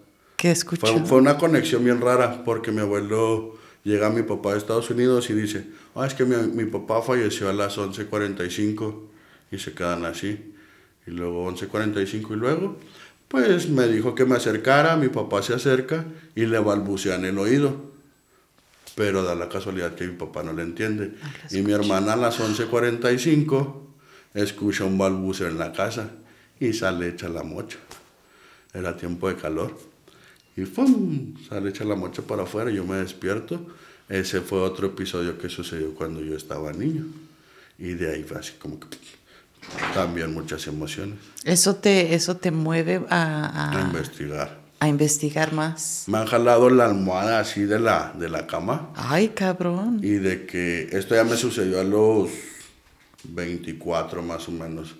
¿Qué 0.42 0.50
escuchó? 0.50 0.88
Fue, 0.88 1.06
fue 1.06 1.18
una 1.20 1.38
conexión 1.38 1.84
bien 1.84 2.02
rara 2.02 2.44
porque 2.44 2.72
mi 2.72 2.80
abuelo 2.80 3.60
llega 3.84 4.08
a 4.08 4.10
mi 4.10 4.24
papá 4.24 4.54
de 4.54 4.58
Estados 4.58 4.90
Unidos 4.90 5.30
y 5.30 5.34
dice, 5.34 5.68
ah, 5.94 6.08
es 6.08 6.16
que 6.16 6.26
mi, 6.26 6.36
mi 6.36 6.66
papá 6.66 7.04
falleció 7.04 7.48
a 7.48 7.54
las 7.54 7.78
11.45 7.78 9.02
y 9.52 9.60
se 9.60 9.74
quedan 9.74 10.04
así. 10.04 10.56
Y 11.06 11.12
luego 11.12 11.48
11.45 11.48 12.32
y 12.32 12.36
luego, 12.38 12.80
pues 13.28 13.70
me 13.70 13.88
dijo 13.88 14.16
que 14.16 14.26
me 14.26 14.36
acercara, 14.36 14.96
mi 14.96 15.10
papá 15.10 15.44
se 15.44 15.54
acerca 15.54 16.06
y 16.34 16.48
le 16.48 16.58
balbucea 16.58 17.18
en 17.18 17.26
el 17.26 17.38
oído. 17.38 17.92
Pero 18.96 19.22
da 19.22 19.36
la 19.36 19.48
casualidad 19.48 19.94
que 19.94 20.08
mi 20.08 20.18
papá 20.18 20.42
no 20.42 20.54
le 20.54 20.64
entiende. 20.64 21.14
y 21.52 21.62
mi 21.62 21.72
hermana 21.72 22.14
a 22.14 22.16
las 22.16 22.40
11.45 22.40 23.76
escucha 24.34 24.86
un 24.86 24.98
balbuceo 24.98 25.50
en 25.50 25.60
la 25.60 25.72
casa 25.72 26.10
y 26.60 26.74
sale 26.74 27.10
hecha 27.10 27.30
la 27.30 27.44
mocha. 27.44 27.78
Era 28.74 28.98
tiempo 28.98 29.30
de 29.30 29.36
calor. 29.36 29.91
Y 30.58 30.66
¡fum! 30.66 31.34
Sale 31.48 31.70
hecha 31.70 31.84
la 31.84 31.96
mocha 31.96 32.22
para 32.22 32.44
afuera, 32.44 32.70
yo 32.72 32.84
me 32.86 32.98
despierto. 32.98 33.66
Ese 34.10 34.42
fue 34.42 34.60
otro 34.62 34.88
episodio 34.88 35.38
que 35.38 35.48
sucedió 35.50 35.94
cuando 35.94 36.22
yo 36.22 36.36
estaba 36.36 36.74
niño. 36.74 37.06
Y 37.78 37.94
de 37.94 38.14
ahí 38.14 38.24
fue 38.24 38.38
así 38.38 38.54
como 38.60 38.80
que 38.80 38.88
también 39.94 40.34
muchas 40.34 40.68
emociones. 40.68 41.18
Eso 41.44 41.76
te, 41.76 42.14
eso 42.14 42.36
te 42.38 42.52
mueve 42.52 43.02
a, 43.10 43.46
A 43.46 43.80
a, 43.80 43.82
investigar. 43.84 44.60
a 44.80 44.88
investigar 44.90 45.54
más. 45.54 46.04
Me 46.08 46.18
han 46.18 46.28
jalado 46.28 46.70
la 46.70 46.86
almohada 46.86 47.40
así 47.40 47.62
de 47.64 47.80
la, 47.80 48.14
de 48.18 48.28
la 48.30 48.46
cama. 48.48 48.90
Ay, 48.96 49.30
cabrón. 49.30 50.00
Y 50.04 50.16
de 50.16 50.46
que 50.46 50.90
esto 50.92 51.16
ya 51.16 51.24
me 51.24 51.38
sucedió 51.38 51.80
a 51.80 51.84
los 51.84 52.30
24 53.24 54.22
más 54.22 54.48
o 54.48 54.52
menos. 54.52 54.96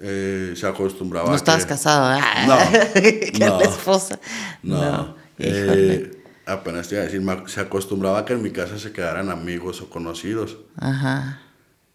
Eh, 0.00 0.54
se 0.56 0.66
acostumbraba 0.66 1.28
No 1.30 1.34
estabas 1.36 1.64
que- 1.64 1.70
casado. 1.70 2.20
No, 2.46 2.56
que 2.94 3.32
no. 3.40 3.58
la 3.58 3.64
esposa. 3.64 4.18
No, 4.62 5.16
eh, 5.38 6.22
apenas 6.46 6.88
te 6.88 6.94
iba 6.94 7.02
a 7.02 7.06
decir, 7.06 7.22
se 7.46 7.60
acostumbraba 7.60 8.20
a 8.20 8.24
que 8.24 8.34
en 8.34 8.42
mi 8.42 8.50
casa 8.52 8.78
se 8.78 8.92
quedaran 8.92 9.28
amigos 9.30 9.80
o 9.80 9.90
conocidos. 9.90 10.58
Ajá. 10.76 11.40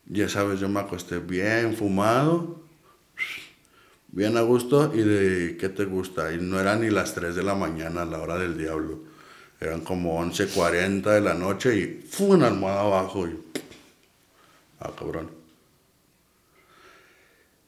Ya 0.06 0.28
sabes, 0.28 0.60
yo 0.60 0.68
me 0.68 0.82
acosté 0.82 1.20
bien 1.20 1.76
fumado, 1.78 2.62
bien 4.10 4.36
a 4.38 4.42
gusto 4.42 4.92
y 4.94 5.00
de 5.02 5.58
qué 5.58 5.70
te 5.70 5.86
gusta. 5.86 6.34
Y 6.34 6.38
no 6.42 6.60
eran 6.60 6.82
ni 6.82 6.90
las 6.90 7.14
3 7.16 7.36
de 7.36 7.44
la 7.44 7.56
mañana 7.56 8.02
a 8.02 8.06
la 8.06 8.20
hora 8.20 8.38
del 8.38 8.58
diablo. 8.58 9.00
Eran 9.62 9.80
como 9.80 10.20
11.40 10.22 11.04
de 11.04 11.22
la 11.22 11.34
noche 11.36 11.78
y 11.78 12.06
fue 12.10 12.28
una 12.36 12.48
almohada 12.48 12.82
abajo 12.82 13.28
y... 13.28 13.40
Ah, 14.82 14.92
cabrón. 15.00 15.32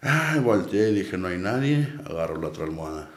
Ay, 0.08 0.40
volteé 0.40 0.92
y 0.92 0.96
dije, 0.96 1.18
no 1.18 1.28
hay 1.28 1.38
nadie. 1.40 1.88
Agarro 2.06 2.40
la 2.40 2.48
otra 2.50 2.64
almohada. 2.66 3.10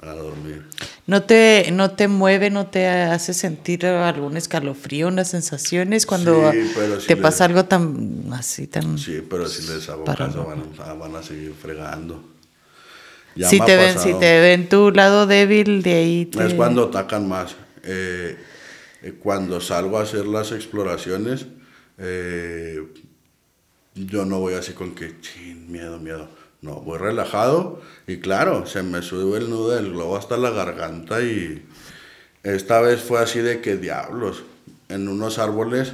A 0.00 0.12
dormir. 0.12 0.64
¿No 1.06 1.22
te, 1.24 1.70
¿No 1.72 1.90
te 1.92 2.06
mueve, 2.06 2.50
no 2.50 2.66
te 2.68 2.86
hace 2.86 3.34
sentir 3.34 3.84
algún 3.86 4.36
escalofrío, 4.36 5.08
unas 5.08 5.28
sensaciones 5.30 6.06
cuando 6.06 6.52
Sí, 6.52 6.70
pero 6.74 7.00
sí 7.00 7.06
te 7.08 7.16
le- 7.16 7.22
pasa 7.22 7.44
algo 7.46 7.64
tan 7.64 8.26
así, 8.32 8.66
tan... 8.68 8.96
Sí, 8.98 9.22
pero 9.28 9.48
si 9.48 9.66
les 9.72 9.88
hago 9.88 10.04
caso 10.04 10.44
van 10.44 10.62
a, 10.88 10.92
van 10.92 11.16
a 11.16 11.22
seguir 11.22 11.52
fregando. 11.60 12.22
Ya 13.34 13.48
si, 13.48 13.60
te 13.60 13.76
ven, 13.76 13.98
si 13.98 14.14
te 14.14 14.40
ven 14.40 14.68
tu 14.68 14.90
lado 14.92 15.26
débil, 15.26 15.82
de 15.82 15.94
ahí 15.94 16.26
te... 16.26 16.46
Es 16.46 16.54
cuando 16.54 16.84
atacan 16.84 17.28
más. 17.28 17.56
Eh, 17.82 18.36
eh, 19.02 19.14
cuando 19.20 19.60
salgo 19.60 19.98
a 19.98 20.02
hacer 20.02 20.26
las 20.26 20.52
exploraciones, 20.52 21.46
eh, 21.98 22.80
yo 24.06 24.24
no 24.24 24.40
voy 24.40 24.54
así 24.54 24.72
con 24.72 24.94
que, 24.94 25.14
miedo, 25.68 25.98
miedo. 25.98 26.28
No, 26.60 26.80
voy 26.80 26.98
relajado 26.98 27.80
y 28.06 28.18
claro, 28.18 28.66
se 28.66 28.82
me 28.82 29.00
sube 29.02 29.38
el 29.38 29.48
nudo 29.48 29.70
del 29.70 29.92
globo 29.92 30.16
hasta 30.16 30.36
la 30.36 30.50
garganta 30.50 31.22
y 31.22 31.64
esta 32.42 32.80
vez 32.80 33.00
fue 33.00 33.20
así 33.20 33.38
de 33.38 33.60
que 33.60 33.76
diablos. 33.76 34.42
En 34.88 35.06
unos 35.08 35.38
árboles 35.38 35.92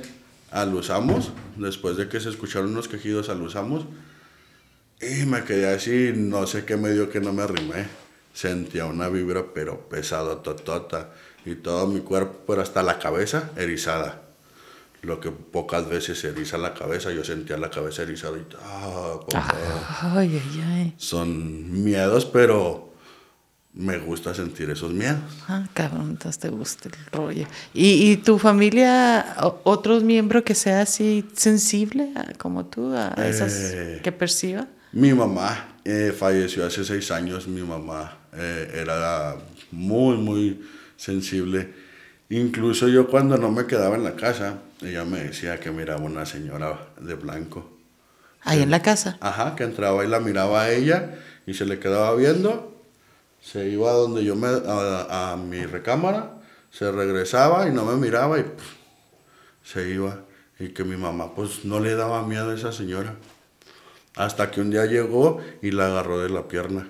alusamos, 0.50 1.32
después 1.56 1.96
de 1.96 2.08
que 2.08 2.20
se 2.20 2.30
escucharon 2.30 2.70
unos 2.70 2.88
quejidos 2.88 3.28
alusamos 3.28 3.84
y 5.00 5.26
me 5.26 5.44
quedé 5.44 5.74
así, 5.74 6.12
no 6.16 6.46
sé 6.46 6.64
qué 6.64 6.76
me 6.76 6.90
dio 6.92 7.10
que 7.10 7.20
no 7.20 7.32
me 7.32 7.42
arrimé. 7.42 7.86
Sentía 8.32 8.86
una 8.86 9.08
vibra, 9.08 9.44
pero 9.54 9.88
pesada, 9.88 10.42
totota. 10.42 11.10
Y 11.44 11.56
todo 11.56 11.86
mi 11.86 12.00
cuerpo, 12.00 12.40
pero 12.46 12.62
hasta 12.62 12.82
la 12.82 12.98
cabeza 12.98 13.50
erizada. 13.56 14.23
Lo 15.04 15.20
que 15.20 15.30
pocas 15.30 15.88
veces 15.88 16.18
se 16.18 16.28
eriza 16.28 16.56
la 16.58 16.72
cabeza, 16.74 17.12
yo 17.12 17.22
sentía 17.24 17.56
la 17.56 17.70
cabeza 17.70 18.02
erizada 18.02 18.38
y 18.38 18.42
ah. 18.62 19.18
Ay, 20.16 20.40
ay, 20.42 20.62
ay. 20.66 20.94
Son 20.96 21.84
miedos, 21.84 22.24
pero 22.24 22.92
me 23.74 23.98
gusta 23.98 24.32
sentir 24.34 24.70
esos 24.70 24.92
miedos. 24.92 25.18
Ah, 25.48 25.66
cabrón, 25.74 26.10
entonces 26.10 26.38
te 26.38 26.48
gusta 26.48 26.88
el 26.88 26.94
rollo. 27.12 27.46
¿Y, 27.74 28.12
y 28.12 28.16
tu 28.18 28.38
familia, 28.38 29.36
o- 29.42 29.60
otros 29.64 30.02
miembros 30.04 30.42
que 30.44 30.54
sea 30.54 30.82
así 30.82 31.24
sensible 31.34 32.10
a- 32.14 32.32
como 32.38 32.66
tú, 32.66 32.92
a 32.94 33.12
esas 33.28 33.52
Eh. 33.74 34.00
que 34.02 34.12
perciba? 34.12 34.68
Mi 34.92 35.12
mamá 35.12 35.76
eh, 35.84 36.14
falleció 36.16 36.64
hace 36.64 36.84
seis 36.84 37.10
años. 37.10 37.46
Mi 37.48 37.62
mamá 37.62 38.16
eh, 38.32 38.70
era 38.80 39.36
muy, 39.72 40.16
muy 40.16 40.60
sensible. 40.96 41.83
Incluso 42.30 42.88
yo 42.88 43.08
cuando 43.08 43.36
no 43.36 43.50
me 43.50 43.66
quedaba 43.66 43.96
en 43.96 44.04
la 44.04 44.16
casa, 44.16 44.58
ella 44.80 45.04
me 45.04 45.24
decía 45.24 45.60
que 45.60 45.70
miraba 45.70 46.00
una 46.00 46.24
señora 46.24 46.88
de 47.00 47.14
blanco. 47.14 47.70
Ahí 48.42 48.62
en 48.62 48.70
la 48.70 48.82
casa. 48.82 49.18
Ajá, 49.20 49.54
que 49.56 49.64
entraba 49.64 50.04
y 50.04 50.08
la 50.08 50.20
miraba 50.20 50.62
a 50.62 50.70
ella 50.70 51.18
y 51.46 51.54
se 51.54 51.64
le 51.64 51.78
quedaba 51.78 52.14
viendo. 52.14 52.74
Se 53.40 53.68
iba 53.68 53.90
a 53.90 53.94
donde 53.94 54.24
yo 54.24 54.36
me, 54.36 54.48
a, 54.48 55.32
a 55.32 55.36
mi 55.36 55.64
recámara, 55.64 56.40
se 56.70 56.90
regresaba 56.90 57.68
y 57.68 57.72
no 57.72 57.84
me 57.84 57.96
miraba 57.96 58.38
y 58.38 58.44
se 59.62 59.90
iba. 59.90 60.20
Y 60.58 60.68
que 60.68 60.84
mi 60.84 60.96
mamá 60.96 61.34
pues 61.34 61.64
no 61.64 61.80
le 61.80 61.94
daba 61.94 62.26
miedo 62.26 62.50
a 62.50 62.54
esa 62.54 62.72
señora. 62.72 63.14
Hasta 64.16 64.50
que 64.50 64.60
un 64.60 64.70
día 64.70 64.86
llegó 64.86 65.40
y 65.60 65.72
la 65.72 65.86
agarró 65.86 66.20
de 66.20 66.30
la 66.30 66.48
pierna. 66.48 66.88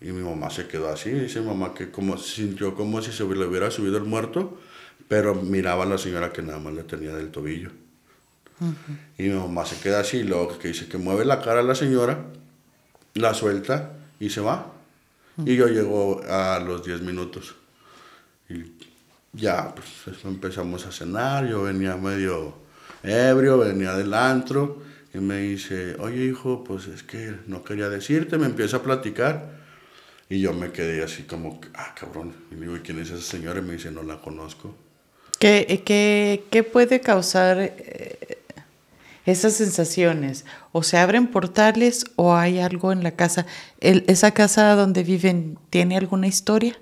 Y 0.00 0.12
mi 0.12 0.22
mamá 0.22 0.50
se 0.50 0.66
quedó 0.66 0.88
así, 0.88 1.10
dice 1.10 1.40
mi 1.40 1.46
mamá 1.46 1.72
que 1.72 1.90
como 1.90 2.18
sintió 2.18 2.74
como 2.74 3.00
si 3.00 3.12
se 3.12 3.24
le 3.24 3.46
hubiera 3.46 3.70
subido 3.70 3.96
el 3.96 4.04
muerto, 4.04 4.58
pero 5.08 5.34
miraba 5.34 5.84
a 5.84 5.86
la 5.86 5.98
señora 5.98 6.32
que 6.32 6.42
nada 6.42 6.58
más 6.58 6.74
le 6.74 6.82
tenía 6.82 7.14
del 7.14 7.30
tobillo. 7.30 7.70
Y 9.18 9.24
mi 9.24 9.34
mamá 9.34 9.66
se 9.66 9.78
queda 9.80 10.00
así, 10.00 10.18
y 10.18 10.24
luego 10.24 10.58
que 10.58 10.68
dice 10.68 10.86
que 10.88 10.98
mueve 10.98 11.24
la 11.24 11.40
cara 11.40 11.60
a 11.60 11.62
la 11.62 11.74
señora, 11.74 12.26
la 13.14 13.34
suelta 13.34 13.92
y 14.20 14.30
se 14.30 14.40
va. 14.40 14.72
Y 15.44 15.56
yo 15.56 15.68
llego 15.68 16.22
a 16.28 16.58
los 16.60 16.84
10 16.84 17.02
minutos. 17.02 17.54
Y 18.48 18.72
ya, 19.32 19.74
pues 19.74 20.24
empezamos 20.24 20.86
a 20.86 20.92
cenar, 20.92 21.46
yo 21.46 21.62
venía 21.62 21.96
medio 21.96 22.54
ebrio, 23.02 23.58
venía 23.58 23.94
del 23.94 24.14
antro, 24.14 24.82
y 25.12 25.18
me 25.18 25.38
dice, 25.40 25.96
oye 25.98 26.24
hijo, 26.24 26.64
pues 26.64 26.86
es 26.86 27.02
que 27.02 27.34
no 27.46 27.62
quería 27.62 27.88
decirte, 27.88 28.38
me 28.38 28.46
empieza 28.46 28.78
a 28.78 28.82
platicar. 28.82 29.65
Y 30.28 30.40
yo 30.40 30.52
me 30.52 30.72
quedé 30.72 31.02
así 31.04 31.22
como, 31.22 31.60
que, 31.60 31.68
ah, 31.74 31.94
cabrón. 31.98 32.34
Y 32.50 32.56
digo, 32.56 32.76
¿y 32.76 32.80
quién 32.80 32.98
es 32.98 33.10
esa 33.10 33.22
señora? 33.22 33.60
Y 33.60 33.62
me 33.62 33.74
dice, 33.74 33.90
no 33.90 34.02
la 34.02 34.20
conozco. 34.20 34.74
¿Qué, 35.38 35.82
qué, 35.84 36.44
qué 36.50 36.62
puede 36.64 37.00
causar 37.00 37.58
eh, 37.60 38.38
esas 39.24 39.52
sensaciones? 39.54 40.44
¿O 40.72 40.82
se 40.82 40.96
abren 40.98 41.28
portales 41.28 42.04
o 42.16 42.34
hay 42.34 42.58
algo 42.58 42.90
en 42.90 43.02
la 43.04 43.12
casa? 43.12 43.46
El- 43.80 44.04
¿Esa 44.08 44.32
casa 44.32 44.74
donde 44.74 45.04
viven 45.04 45.58
tiene 45.70 45.96
alguna 45.96 46.26
historia 46.26 46.76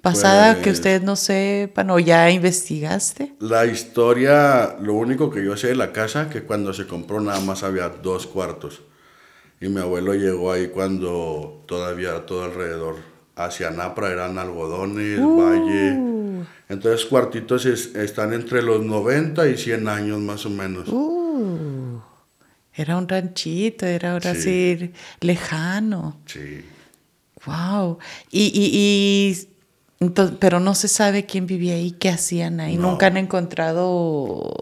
pasada 0.00 0.56
que 0.56 0.62
Pues- 0.64 0.78
ustedes 0.78 1.02
no 1.02 1.14
sepan 1.14 1.90
o 1.90 1.98
ya 2.00 2.28
investigaste? 2.30 3.34
La 3.38 3.66
historia, 3.66 4.76
lo 4.80 4.94
único 4.94 5.30
que 5.30 5.44
yo 5.44 5.56
sé 5.56 5.68
de 5.68 5.74
la 5.76 5.92
casa, 5.92 6.28
que 6.28 6.42
cuando 6.42 6.72
se 6.72 6.86
compró 6.88 7.20
nada 7.20 7.38
más 7.40 7.62
había 7.62 7.88
dos 7.88 8.26
cuartos. 8.26 8.82
Y 9.62 9.68
mi 9.68 9.80
abuelo 9.80 10.12
llegó 10.14 10.50
ahí 10.52 10.68
cuando 10.68 11.62
todavía 11.66 12.26
todo 12.26 12.44
alrededor 12.44 12.96
hacia 13.36 13.70
Napra 13.70 14.10
eran 14.10 14.36
algodones, 14.38 15.20
valle. 15.20 16.44
Entonces 16.68 17.06
cuartitos 17.06 17.64
es- 17.66 17.94
están 17.94 18.32
entre 18.32 18.60
los 18.62 18.84
90 18.84 19.46
y 19.48 19.56
100 19.56 19.86
años 19.88 20.18
más 20.20 20.44
o 20.46 20.50
menos. 20.50 20.88
Uh, 20.88 22.00
era 22.74 22.96
un 22.96 23.08
ranchito, 23.08 23.86
era 23.86 24.12
ahora 24.14 24.34
Sí. 24.34 24.76
sí 24.78 24.92
lejano. 25.20 26.18
Sí. 26.26 26.64
Wow. 27.46 27.98
Y, 28.32 28.44
y, 28.46 28.70
y 28.76 29.48
entonces, 30.00 30.36
pero 30.40 30.58
no 30.58 30.74
se 30.74 30.88
sabe 30.88 31.24
quién 31.24 31.46
vivía 31.46 31.74
ahí, 31.74 31.92
qué 31.92 32.08
hacían 32.08 32.58
ahí. 32.58 32.76
No. 32.76 32.90
Nunca 32.90 33.06
han 33.06 33.16
encontrado. 33.16 34.54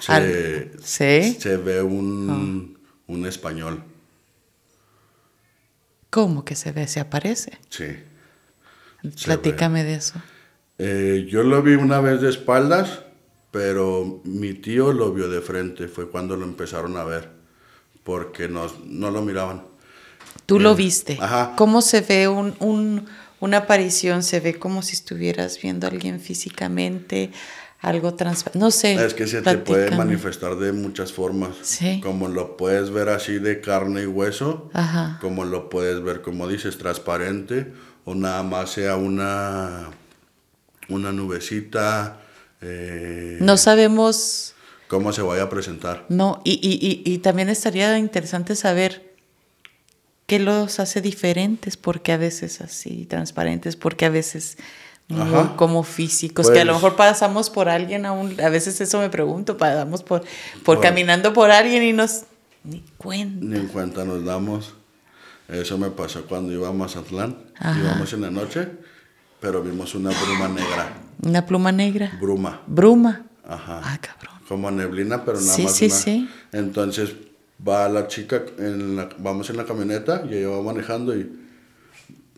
Se, 0.00 0.72
¿Sí? 0.82 1.36
se 1.38 1.56
ve 1.56 1.82
un, 1.82 2.76
un 3.06 3.26
español. 3.26 3.84
¿Cómo 6.10 6.44
que 6.44 6.56
se 6.56 6.72
ve? 6.72 6.86
¿Se 6.88 7.00
aparece? 7.00 7.58
Sí. 7.68 7.86
Platícame 9.24 9.84
de 9.84 9.94
eso. 9.94 10.14
Eh, 10.78 11.26
yo 11.30 11.42
lo 11.42 11.62
vi 11.62 11.74
una 11.74 12.00
vez 12.00 12.20
de 12.20 12.28
espaldas, 12.30 13.00
pero 13.50 14.20
mi 14.24 14.54
tío 14.54 14.92
lo 14.92 15.12
vio 15.12 15.28
de 15.28 15.40
frente. 15.40 15.88
Fue 15.88 16.10
cuando 16.10 16.36
lo 16.36 16.44
empezaron 16.44 16.96
a 16.96 17.04
ver, 17.04 17.30
porque 18.04 18.48
no, 18.48 18.70
no 18.86 19.10
lo 19.10 19.22
miraban. 19.22 19.64
Tú 20.46 20.58
lo 20.60 20.72
Eh, 20.72 20.76
viste. 20.76 21.18
ajá. 21.20 21.54
¿Cómo 21.56 21.82
se 21.82 22.00
ve 22.02 22.28
un, 22.28 22.54
un- 22.60 23.06
una 23.40 23.58
aparición? 23.58 24.22
¿Se 24.22 24.40
ve 24.40 24.58
como 24.58 24.82
si 24.82 24.94
estuvieras 24.94 25.60
viendo 25.62 25.86
a 25.86 25.90
alguien 25.90 26.20
físicamente? 26.20 27.30
Algo 27.82 28.12
transparente. 28.14 28.58
No 28.58 28.70
sé. 28.70 28.94
Es 29.04 29.14
que 29.14 29.26
se 29.26 29.40
te 29.40 29.56
puede 29.58 29.90
manifestar 29.96 30.56
de 30.56 30.72
muchas 30.72 31.12
formas. 31.12 31.56
Sí. 31.62 32.00
Como 32.02 32.28
lo 32.28 32.56
puedes 32.58 32.90
ver 32.90 33.08
así 33.08 33.38
de 33.38 33.60
carne 33.62 34.02
y 34.02 34.06
hueso, 34.06 34.70
Ajá. 34.74 35.18
como 35.22 35.44
lo 35.46 35.70
puedes 35.70 36.02
ver, 36.02 36.20
como 36.20 36.46
dices, 36.46 36.76
transparente, 36.76 37.72
o 38.04 38.14
nada 38.14 38.42
más 38.42 38.70
sea 38.72 38.96
una, 38.96 39.88
una 40.90 41.12
nubecita, 41.12 42.20
eh, 42.60 43.38
No 43.40 43.56
sabemos. 43.56 44.54
cómo 44.88 45.12
se 45.14 45.22
vaya 45.22 45.44
a 45.44 45.48
presentar. 45.48 46.04
No, 46.10 46.42
y, 46.44 46.52
y, 46.62 46.86
y, 46.86 47.14
y 47.14 47.18
también 47.18 47.48
estaría 47.48 47.96
interesante 47.96 48.56
saber 48.56 49.14
qué 50.26 50.38
los 50.38 50.80
hace 50.80 51.00
diferentes, 51.00 51.78
porque 51.78 52.12
a 52.12 52.18
veces 52.18 52.60
así, 52.60 53.06
transparentes, 53.06 53.76
porque 53.76 54.04
a 54.04 54.10
veces 54.10 54.58
muy 55.10 55.22
Ajá. 55.22 55.56
como 55.56 55.82
físicos, 55.82 56.50
que 56.50 56.60
a 56.60 56.64
lo 56.64 56.72
Pues- 56.72 56.82
mejor 56.82 56.96
pasamos 56.96 57.50
por 57.50 57.68
alguien 57.68 58.06
aún, 58.06 58.40
a 58.40 58.48
veces 58.48 58.80
eso 58.80 59.00
me 59.00 59.10
pregunto, 59.10 59.56
pasamos 59.56 60.02
por, 60.02 60.20
por 60.64 60.76
Bueno. 60.76 60.80
caminando 60.82 61.32
por 61.32 61.50
alguien 61.50 61.82
y 61.82 61.92
nos 61.92 62.22
ni 62.64 62.84
cuenta. 62.98 63.44
Ni 63.44 63.56
en 63.58 63.68
cuenta 63.68 64.04
nos 64.04 64.24
damos. 64.24 64.74
Eso 65.48 65.78
me 65.78 65.90
pasó 65.90 66.24
cuando 66.26 66.52
iba 66.52 66.68
a 66.68 66.72
Mazatlán. 66.72 67.36
Ajá. 67.58 67.78
Íbamos 67.80 68.12
en 68.12 68.20
la 68.20 68.30
noche, 68.30 68.68
pero 69.40 69.62
vimos 69.62 69.94
una 69.94 70.10
bruma 70.10 70.48
negra. 70.48 70.92
Una 71.22 71.44
pluma 71.44 71.72
negra. 71.72 72.12
Bruma. 72.20 72.60
Bruma. 72.66 73.22
Ajá. 73.48 73.80
Ah, 73.82 73.98
cabrón. 74.00 74.40
Como 74.48 74.70
neblina, 74.70 75.24
pero 75.24 75.40
nada 75.40 75.52
Sí, 75.54 75.62
más 75.64 75.74
sí, 75.76 75.86
una. 75.86 75.94
sí. 75.94 76.28
Entonces 76.52 77.12
va 77.66 77.88
la 77.88 78.06
chica, 78.08 78.42
en 78.58 78.96
la- 78.96 79.08
vamos 79.18 79.50
en 79.50 79.56
la 79.56 79.64
camioneta 79.64 80.22
y 80.30 80.34
ella 80.34 80.48
va 80.48 80.62
manejando 80.62 81.16
y 81.16 81.39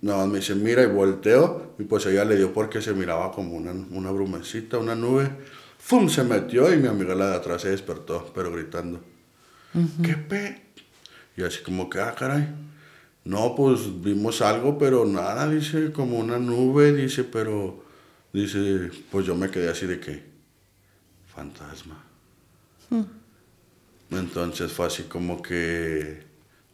nada 0.02 0.18
más 0.18 0.28
me 0.28 0.38
dice, 0.40 0.54
mira 0.54 0.82
y 0.82 0.86
volteo 0.86 1.74
y 1.78 1.84
pues 1.84 2.04
ella 2.06 2.24
le 2.24 2.36
dio 2.36 2.52
porque 2.52 2.82
se 2.82 2.92
miraba 2.92 3.32
como 3.32 3.54
una, 3.54 3.72
una 3.72 4.10
brumecita, 4.10 4.78
una 4.78 4.94
nube. 4.94 5.30
¡Fum! 5.78 6.08
Se 6.08 6.22
metió 6.22 6.72
y 6.72 6.76
mi 6.76 6.88
amiga 6.88 7.14
la 7.14 7.30
de 7.30 7.36
atrás 7.36 7.62
se 7.62 7.70
despertó, 7.70 8.30
pero 8.34 8.52
gritando. 8.52 9.00
¿Qué 10.02 10.14
pe? 10.14 10.62
Y 11.36 11.42
así 11.42 11.62
como 11.62 11.88
que, 11.88 11.98
ah, 11.98 12.14
caray. 12.14 12.46
No, 13.24 13.54
pues 13.54 14.02
vimos 14.02 14.42
algo, 14.42 14.76
pero 14.78 15.04
nada, 15.06 15.48
dice, 15.48 15.92
como 15.92 16.18
una 16.18 16.38
nube, 16.38 16.92
dice, 16.92 17.24
pero, 17.24 17.84
dice, 18.32 18.90
pues 19.10 19.24
yo 19.24 19.34
me 19.34 19.50
quedé 19.50 19.70
así 19.70 19.86
de 19.86 20.00
que, 20.00 20.22
fantasma. 21.34 22.04
Entonces 24.10 24.72
fue 24.72 24.86
así 24.86 25.04
como 25.04 25.40
que, 25.40 26.22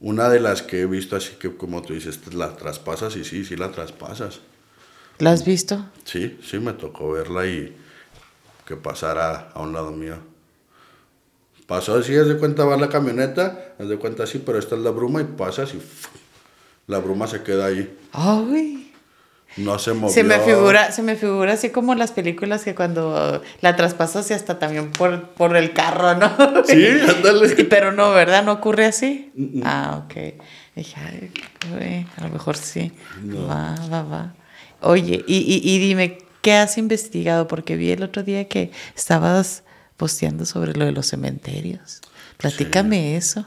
una 0.00 0.28
de 0.28 0.40
las 0.40 0.62
que 0.62 0.82
he 0.82 0.86
visto 0.86 1.16
así 1.16 1.34
que, 1.40 1.56
como 1.56 1.82
tú 1.82 1.94
dices, 1.94 2.20
la 2.32 2.56
traspasas 2.56 3.16
y 3.16 3.24
sí, 3.24 3.44
sí 3.44 3.56
la 3.56 3.70
traspasas. 3.70 4.40
¿La 5.18 5.32
has 5.32 5.44
visto? 5.44 5.84
Sí, 6.04 6.38
sí 6.42 6.58
me 6.60 6.72
tocó 6.72 7.12
verla 7.12 7.46
y 7.46 7.76
que 8.64 8.76
pasara 8.76 9.50
a 9.52 9.60
un 9.60 9.72
lado 9.72 9.90
mío. 9.90 10.16
Pasó 11.66 11.96
así, 11.96 12.16
haz 12.16 12.28
de 12.28 12.38
cuenta, 12.38 12.64
va 12.64 12.76
la 12.76 12.88
camioneta, 12.88 13.74
haz 13.78 13.88
de 13.88 13.98
cuenta 13.98 14.22
así, 14.22 14.38
pero 14.38 14.58
esta 14.58 14.76
es 14.76 14.82
la 14.82 14.90
bruma 14.90 15.20
y 15.20 15.24
pasas 15.24 15.74
y 15.74 15.78
¡fu! 15.78 16.08
la 16.86 16.98
bruma 16.98 17.26
se 17.26 17.42
queda 17.42 17.66
ahí. 17.66 17.96
Ay. 18.12 18.87
No 19.56 19.78
se 19.78 19.92
movió. 19.92 20.14
Se 20.14 20.22
me 20.24 20.38
figura, 20.38 20.92
se 20.92 21.02
me 21.02 21.16
figura 21.16 21.54
así 21.54 21.70
como 21.70 21.94
las 21.94 22.12
películas 22.12 22.64
que 22.64 22.74
cuando 22.74 23.42
la 23.60 23.76
traspasas 23.76 24.30
y 24.30 24.34
hasta 24.34 24.58
también 24.58 24.90
por, 24.92 25.30
por 25.30 25.56
el 25.56 25.72
carro, 25.72 26.14
¿no? 26.14 26.64
Sí, 26.64 26.86
ándale. 26.86 27.64
Pero 27.70 27.92
no, 27.92 28.12
¿verdad? 28.12 28.44
¿No 28.44 28.52
ocurre 28.52 28.86
así? 28.86 29.32
Ah, 29.64 30.04
ok. 30.04 30.34
Dije, 30.76 30.96
ay, 31.80 32.06
a 32.16 32.24
lo 32.24 32.28
mejor 32.32 32.56
sí. 32.56 32.92
Va, 33.24 33.74
va, 33.90 34.02
va. 34.02 34.34
Oye, 34.80 35.24
y, 35.26 35.38
y, 35.38 35.60
y 35.64 35.78
dime, 35.78 36.18
¿qué 36.40 36.54
has 36.54 36.78
investigado? 36.78 37.48
Porque 37.48 37.76
vi 37.76 37.90
el 37.90 38.02
otro 38.02 38.22
día 38.22 38.46
que 38.46 38.70
estabas 38.94 39.64
posteando 39.96 40.46
sobre 40.46 40.74
lo 40.74 40.84
de 40.84 40.92
los 40.92 41.06
cementerios. 41.06 42.00
Platícame 42.36 43.16
eso. 43.16 43.44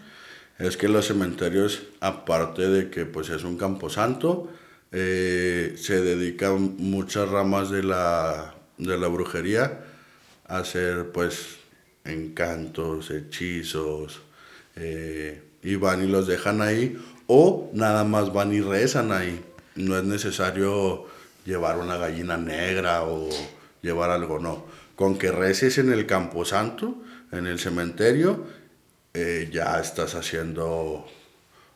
Es 0.60 0.78
que 0.78 0.88
los 0.88 1.08
cementerios, 1.08 1.84
aparte 2.02 2.68
de 2.68 2.90
que 2.90 3.06
pues 3.06 3.30
es 3.30 3.44
un 3.44 3.58
camposanto, 3.58 4.50
eh, 4.92 5.76
se 5.78 6.02
dedican 6.02 6.76
muchas 6.78 7.30
ramas 7.30 7.70
de 7.70 7.84
la, 7.84 8.56
de 8.78 8.98
la 8.98 9.08
brujería 9.08 9.86
a 10.48 10.58
hacer 10.58 11.12
pues 11.12 11.58
encantos, 12.04 13.10
hechizos, 13.12 14.22
eh, 14.76 15.42
y 15.64 15.76
van 15.76 16.04
y 16.04 16.08
los 16.08 16.28
dejan 16.28 16.62
ahí, 16.62 16.98
o 17.28 17.70
nada 17.74 18.04
más 18.04 18.34
van 18.34 18.54
y 18.54 18.62
rezan 18.62 19.12
ahí. 19.12 19.42
No 19.76 19.98
es 19.98 20.04
necesario 20.04 21.06
llevar 21.46 21.78
una 21.78 21.98
gallina 21.98 22.38
negra 22.38 23.04
o 23.04 23.30
llevar 23.82 24.10
algo, 24.10 24.40
no. 24.40 24.66
Con 24.96 25.18
que 25.18 25.32
reces 25.32 25.78
en 25.78 25.92
el 25.92 26.06
camposanto, 26.06 27.02
en 27.32 27.48
el 27.48 27.60
cementerio, 27.60 28.46
eh, 29.14 29.50
ya 29.52 29.80
estás 29.80 30.16
haciendo 30.16 31.06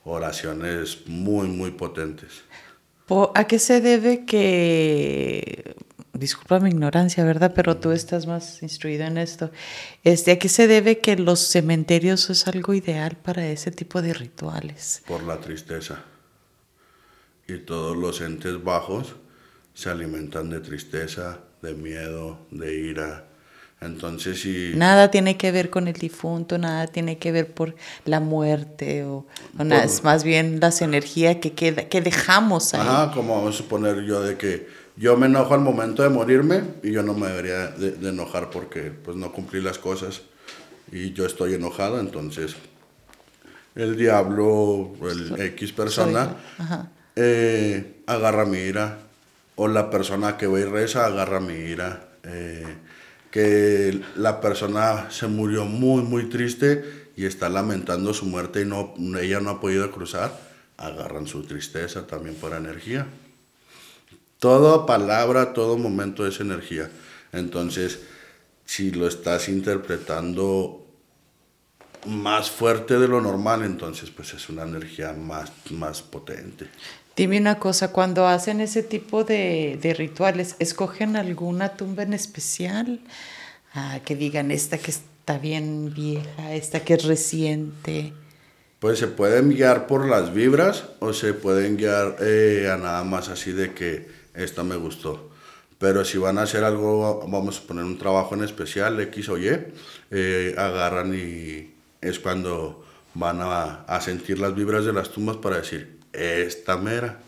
oraciones 0.04 1.08
muy, 1.08 1.48
muy 1.48 1.72
potentes. 1.72 2.44
¿A 3.08 3.48
qué 3.48 3.60
se 3.60 3.82
debe 3.82 4.26
que, 4.26 5.76
disculpa 6.14 6.60
mi 6.60 6.70
ignorancia, 6.70 7.24
¿verdad? 7.24 7.54
Pero 7.56 7.78
tú 7.78 7.92
estás 7.92 8.26
más 8.26 8.64
instruido 8.64 9.06
en 9.06 9.18
esto. 9.18 9.52
Este, 10.04 10.32
¿A 10.32 10.40
qué 10.40 10.50
se 10.50 10.68
debe 10.68 11.00
que 11.00 11.16
los 11.16 11.40
cementerios 11.40 12.30
es 12.30 12.48
algo 12.48 12.74
ideal 12.74 13.18
para 13.18 13.48
ese 13.48 13.72
tipo 13.72 14.02
de 14.02 14.14
rituales? 14.14 15.04
por 15.08 15.24
la 15.24 15.40
tristeza. 15.40 16.04
Y 17.48 17.60
todos 17.60 17.96
los 17.96 18.22
entes 18.22 18.64
bajos 18.64 19.16
se 19.76 19.90
alimentan 19.90 20.50
de 20.50 20.62
tristeza, 20.62 21.42
de 21.62 21.76
miedo, 21.76 22.40
de 22.50 22.76
ira. 22.76 23.26
Entonces, 23.82 24.42
si... 24.42 24.72
Nada 24.76 25.12
tiene 25.12 25.38
que 25.38 25.52
ver 25.52 25.70
con 25.70 25.88
el 25.88 25.94
difunto, 25.94 26.58
nada 26.58 26.88
tiene 26.88 27.18
que 27.18 27.32
ver 27.32 27.54
por 27.54 27.76
la 28.06 28.20
muerte 28.20 29.04
o, 29.04 29.26
o 29.60 29.64
nada, 29.64 29.84
Por- 29.84 29.92
es 29.92 30.04
más 30.04 30.24
bien 30.24 30.60
las 30.60 30.82
energías 30.82 31.36
que, 31.38 31.54
queda, 31.54 31.88
que 31.88 32.02
dejamos 32.02 32.74
ahí. 32.74 32.82
Ajá, 32.82 33.12
como 33.14 33.36
vamos 33.36 33.56
a 33.56 33.58
suponer 33.58 34.02
yo 34.04 34.22
de 34.22 34.38
que 34.38 34.68
yo 34.96 35.18
me 35.18 35.26
enojo 35.28 35.54
al 35.54 35.60
momento 35.62 36.02
de 36.04 36.10
morirme 36.10 36.64
y 36.82 36.92
yo 36.92 37.04
no 37.04 37.14
me 37.14 37.28
debería 37.28 37.68
de, 37.68 37.92
de 37.92 38.10
enojar 38.10 38.50
porque 38.50 38.92
pues 38.92 39.18
no 39.18 39.32
cumplí 39.32 39.62
las 39.62 39.78
cosas 39.78 40.22
y 40.92 41.12
yo 41.14 41.26
estoy 41.26 41.54
enojado, 41.54 42.00
entonces 42.00 42.56
el 43.76 43.98
diablo, 43.98 44.94
el 45.10 45.40
X 45.40 45.74
persona, 45.74 46.36
eh, 47.16 47.98
agarra 48.08 48.46
mi 48.46 48.58
ira 48.60 49.00
o 49.56 49.68
la 49.68 49.90
persona 49.90 50.38
que 50.38 50.48
va 50.48 50.60
y 50.60 50.64
reza 50.66 51.06
agarra 51.06 51.40
mi 51.40 51.54
ira. 51.56 52.08
eh, 52.24 52.66
que 53.36 54.00
la 54.16 54.40
persona 54.40 55.12
se 55.12 55.28
murió 55.28 55.66
muy, 55.66 56.04
muy 56.04 56.30
triste 56.30 57.10
y 57.18 57.26
está 57.26 57.50
lamentando 57.50 58.14
su 58.14 58.26
muerte 58.28 58.62
y 58.62 58.66
no, 58.66 58.94
ella 59.20 59.42
no 59.42 59.50
ha 59.50 59.60
podido 59.60 59.92
cruzar, 59.92 60.40
agarran 60.78 61.28
su 61.28 61.44
tristeza 61.44 62.08
también 62.08 62.36
por 62.36 62.54
energía. 62.54 63.06
Toda 64.40 64.86
palabra, 64.86 65.52
todo 65.52 65.78
momento 65.78 66.26
es 66.26 66.40
energía. 66.40 66.90
Entonces, 67.34 68.00
si 68.64 68.92
lo 68.92 69.06
estás 69.06 69.50
interpretando 69.50 70.88
más 72.06 72.50
fuerte 72.50 72.98
de 72.98 73.10
lo 73.10 73.20
normal, 73.20 73.64
entonces 73.64 74.12
pues 74.12 74.34
es 74.34 74.48
una 74.48 74.64
energía 74.64 75.12
más, 75.12 75.52
más 75.72 76.02
potente. 76.02 76.70
Dime 77.16 77.40
una 77.40 77.60
cosa, 77.60 77.94
cuando 77.94 78.28
hacen 78.28 78.60
ese 78.60 78.84
tipo 78.84 79.24
de, 79.24 79.80
de 79.82 79.94
rituales, 79.94 80.58
¿escogen 80.60 81.16
alguna 81.16 81.78
tumba 81.78 82.04
en 82.04 82.14
especial? 82.14 83.00
Ah, 83.74 84.02
que 84.04 84.18
digan 84.18 84.52
esta 84.52 84.78
que 84.78 84.92
está 84.92 85.38
bien 85.38 85.94
vieja, 85.94 86.54
esta 86.54 86.82
que 86.82 86.96
es 86.96 87.06
reciente. 87.06 88.12
Pues 88.80 89.00
se 89.00 89.08
pueden 89.08 89.50
guiar 89.50 89.88
por 89.88 90.10
las 90.10 90.34
vibras 90.34 90.86
o 91.00 91.14
se 91.14 91.34
pueden 91.34 91.78
guiar 91.78 92.18
eh, 92.20 92.70
a 92.70 92.76
nada 92.76 93.06
más 93.06 93.30
así 93.30 93.54
de 93.54 93.74
que 93.74 94.10
esta 94.34 94.64
me 94.66 94.76
gustó. 94.76 95.32
Pero 95.78 96.04
si 96.04 96.18
van 96.18 96.38
a 96.38 96.44
hacer 96.44 96.66
algo, 96.66 97.26
vamos 97.30 97.60
a 97.60 97.68
poner 97.68 97.86
un 97.86 97.98
trabajo 97.98 98.36
en 98.36 98.44
especial, 98.44 99.00
X 99.00 99.30
o 99.30 99.38
Y, 99.38 99.50
eh, 100.12 100.56
agarran 100.58 101.14
y 101.14 101.74
es 102.02 102.20
cuando 102.20 102.86
van 103.14 103.40
a, 103.40 103.84
a 103.86 104.02
sentir 104.02 104.40
las 104.40 104.54
vibras 104.54 104.84
de 104.84 104.92
las 104.92 105.12
tumbas 105.12 105.38
para 105.38 105.58
decir, 105.58 105.95
esta 106.18 106.78
mera. 106.78 107.20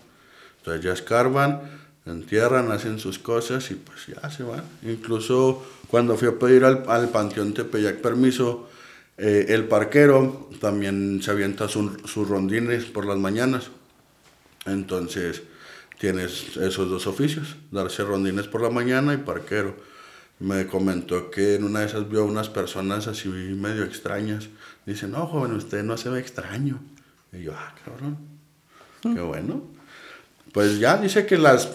Entonces 0.60 0.84
ya 0.84 0.94
escarban, 0.94 1.62
entierran, 2.06 2.72
hacen 2.72 3.00
sus 3.00 3.20
cosas 3.20 3.70
y 3.72 3.76
pues 3.76 4.08
ya 4.08 4.30
se 4.30 4.44
van. 4.44 4.64
Incluso 4.84 5.66
cuando 5.88 6.18
fui 6.18 6.28
a 6.28 6.38
pedir 6.40 6.64
al, 6.66 6.84
al 6.88 7.10
Panteón 7.10 7.54
Tepeyac 7.54 7.98
permiso, 8.02 8.70
eh, 9.18 9.46
el 9.50 9.66
parquero 9.66 10.50
también 10.62 11.22
se 11.24 11.32
avienta 11.32 11.68
su- 11.68 11.98
sus 12.06 12.28
rondines 12.28 12.86
por 12.86 13.06
las 13.06 13.18
mañanas. 13.18 13.70
Entonces 14.66 15.44
tienes 16.00 16.58
esos 16.58 16.90
dos 16.90 17.08
oficios, 17.08 17.56
darse 17.72 18.04
rondines 18.04 18.48
por 18.48 18.62
la 18.62 18.70
mañana 18.70 19.14
y 19.14 19.18
parquero. 19.18 19.76
Me 20.40 20.68
comentó 20.68 21.32
que 21.32 21.56
en 21.56 21.64
una 21.64 21.80
de 21.80 21.88
esas 21.88 22.10
vio 22.10 22.24
unas 22.26 22.50
personas 22.50 23.08
así 23.08 23.28
medio 23.30 23.84
extrañas. 23.84 24.50
Dice, 24.86 25.08
no, 25.08 25.26
joven, 25.26 25.54
usted 25.54 25.84
no 25.84 25.98
se 25.98 26.10
ve 26.10 26.20
extraño. 26.20 26.80
Y 27.34 27.42
yo, 27.44 27.54
ah, 27.56 27.74
cabrón, 27.84 28.18
qué 29.16 29.22
bueno. 29.22 29.62
Pues 30.52 30.80
ya 30.80 30.98
dice 30.98 31.26
que 31.26 31.38
las 31.38 31.70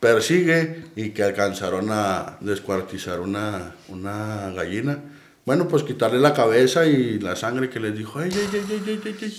persigue 0.00 0.84
y 0.96 1.10
que 1.10 1.22
alcanzaron 1.22 1.88
a 1.90 2.36
descuartizar 2.40 3.20
una, 3.20 3.74
una 3.88 4.50
gallina. 4.54 4.98
Bueno, 5.46 5.68
pues 5.68 5.82
quitarle 5.82 6.18
la 6.18 6.34
cabeza 6.34 6.86
y 6.86 7.18
la 7.18 7.36
sangre 7.36 7.70
que 7.70 7.80
les 7.80 7.96
dijo, 7.96 8.18
¡ay, 8.18 8.30
ay, 8.32 8.48
ay, 8.52 8.60
ay, 8.70 8.82
ay, 8.86 9.00
ay, 9.04 9.14
ay". 9.22 9.34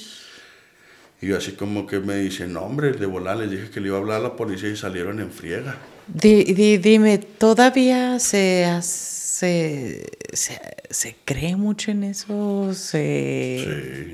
Y 1.21 1.27
yo 1.27 1.37
así 1.37 1.51
como 1.51 1.85
que 1.85 1.99
me 1.99 2.15
dice, 2.15 2.47
no, 2.47 2.61
hombre, 2.61 2.93
de 2.93 3.05
volar 3.05 3.37
les 3.37 3.51
dije 3.51 3.69
que 3.69 3.79
le 3.79 3.87
iba 3.87 3.97
a 3.97 3.99
hablar 3.99 4.17
a 4.21 4.23
la 4.23 4.35
policía 4.35 4.69
y 4.69 4.75
salieron 4.75 5.19
en 5.19 5.31
friega. 5.31 5.77
Di- 6.07 6.43
di- 6.45 6.79
dime, 6.79 7.19
¿todavía 7.19 8.19
se, 8.19 8.65
hace, 8.65 10.03
se, 10.33 10.59
se 10.89 11.15
cree 11.23 11.55
mucho 11.55 11.91
en 11.91 12.03
eso? 12.05 12.73
Se, 12.73 13.63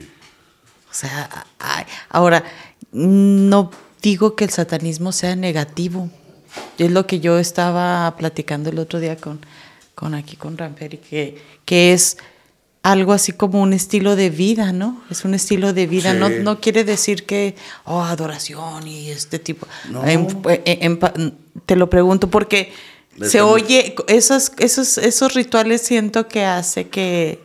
Sí. 0.01 0.09
O 0.89 0.93
sea, 0.93 1.45
ay, 1.59 1.85
ahora, 2.09 2.43
no 2.97 3.71
digo 4.01 4.35
que 4.35 4.43
el 4.45 4.49
satanismo 4.49 5.11
sea 5.11 5.35
negativo. 5.35 6.09
Es 6.77 6.91
lo 6.91 7.05
que 7.05 7.19
yo 7.19 7.37
estaba 7.39 8.15
platicando 8.17 8.69
el 8.69 8.79
otro 8.79 8.99
día 8.99 9.15
con, 9.17 9.39
con 9.95 10.13
aquí, 10.15 10.35
con 10.35 10.57
Ramperi, 10.57 10.97
que, 10.97 11.37
que 11.65 11.93
es 11.93 12.17
algo 12.83 13.13
así 13.13 13.33
como 13.33 13.61
un 13.61 13.73
estilo 13.73 14.15
de 14.15 14.29
vida, 14.29 14.71
¿no? 14.71 15.01
Es 15.11 15.25
un 15.25 15.33
estilo 15.33 15.73
de 15.73 15.87
vida. 15.87 16.13
No, 16.13 16.29
Sí. 16.29 16.35
no 16.41 16.59
quiere 16.61 16.83
decir 16.83 17.25
que, 17.25 17.55
oh, 17.85 18.01
adoración 18.01 18.87
y 18.87 19.09
este 19.09 19.39
tipo. 19.39 19.67
No. 19.91 20.05
En- 20.05 20.27
en- 20.45 20.83
en 20.83 20.97
pa- 20.99 21.13
te 21.65 21.75
lo 21.75 21.89
pregunto 21.89 22.29
porque 22.29 22.71
se 23.21 23.41
oye, 23.41 23.95
esos, 24.07 24.51
esos, 24.59 24.97
esos 24.99 25.33
rituales 25.33 25.81
siento 25.81 26.27
que 26.27 26.45
hace 26.45 26.87
que 26.87 27.39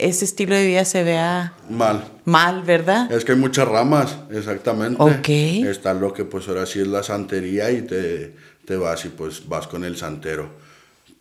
ese 0.00 0.24
estilo 0.24 0.54
de 0.54 0.66
vida 0.66 0.84
se 0.84 1.02
vea 1.04 1.52
Mal. 1.68 2.04
mal, 2.24 2.62
¿verdad? 2.62 3.10
Es 3.12 3.24
que 3.24 3.32
hay 3.32 3.38
muchas 3.38 3.68
ramas, 3.68 4.16
exactamente. 4.30 4.96
Ok. 5.02 5.28
Está 5.28 5.94
lo 5.94 6.12
que 6.12 6.24
pues 6.24 6.48
ahora 6.48 6.66
sí 6.66 6.80
es 6.80 6.86
la 6.88 7.02
santería 7.02 7.70
y 7.70 7.82
te, 7.82 8.34
te 8.64 8.76
vas 8.76 9.04
y 9.04 9.08
pues 9.08 9.48
vas 9.48 9.66
con 9.66 9.84
el 9.84 9.96
santero. 9.96 10.50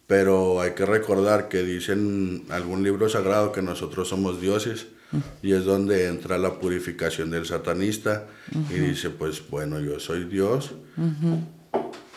Pero 0.07 0.59
hay 0.61 0.71
que 0.71 0.85
recordar 0.85 1.49
que 1.49 1.61
dicen 1.63 2.45
algún 2.49 2.83
libro 2.83 3.09
sagrado 3.09 3.51
que 3.51 3.61
nosotros 3.61 4.09
somos 4.09 4.41
dioses 4.41 4.87
y 5.43 5.53
es 5.53 5.65
donde 5.65 6.07
entra 6.07 6.37
la 6.37 6.59
purificación 6.59 7.31
del 7.31 7.45
satanista 7.45 8.25
y 8.69 8.73
dice 8.75 9.09
pues 9.09 9.41
bueno 9.49 9.79
yo 9.79 9.99
soy 9.99 10.25
Dios 10.25 10.71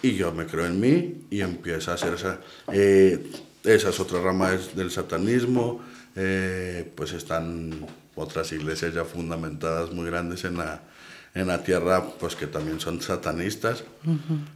y 0.02 0.14
yo 0.14 0.32
me 0.32 0.46
creo 0.46 0.66
en 0.66 0.78
mí 0.80 1.24
y 1.30 1.40
empieza 1.40 1.92
a 1.92 1.94
hacer 1.94 2.14
esa, 2.14 2.40
eh, 2.72 3.30
esas 3.64 3.98
otras 4.00 4.22
ramas 4.22 4.74
del 4.76 4.90
satanismo, 4.90 5.80
eh, 6.16 6.90
pues 6.94 7.12
están 7.12 7.86
otras 8.14 8.52
iglesias 8.52 8.94
ya 8.94 9.04
fundamentadas 9.04 9.90
muy 9.92 10.06
grandes 10.06 10.44
en 10.44 10.58
la, 10.58 10.82
en 11.34 11.46
la 11.46 11.62
tierra, 11.62 12.04
pues 12.20 12.36
que 12.36 12.46
también 12.46 12.78
son 12.80 13.00
satanistas. 13.00 13.84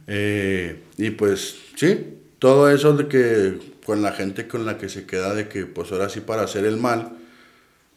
Eh, 0.07 0.83
y 0.97 1.09
pues 1.11 1.55
sí, 1.75 2.19
todo 2.39 2.69
eso 2.69 2.93
de 2.93 3.07
que 3.07 3.77
con 3.85 4.01
la 4.01 4.11
gente 4.11 4.47
con 4.47 4.65
la 4.65 4.77
que 4.77 4.89
se 4.89 5.05
queda 5.05 5.33
de 5.33 5.47
que 5.47 5.65
pues 5.65 5.91
ahora 5.91 6.09
sí 6.09 6.19
para 6.21 6.43
hacer 6.43 6.65
el 6.65 6.77
mal, 6.77 7.13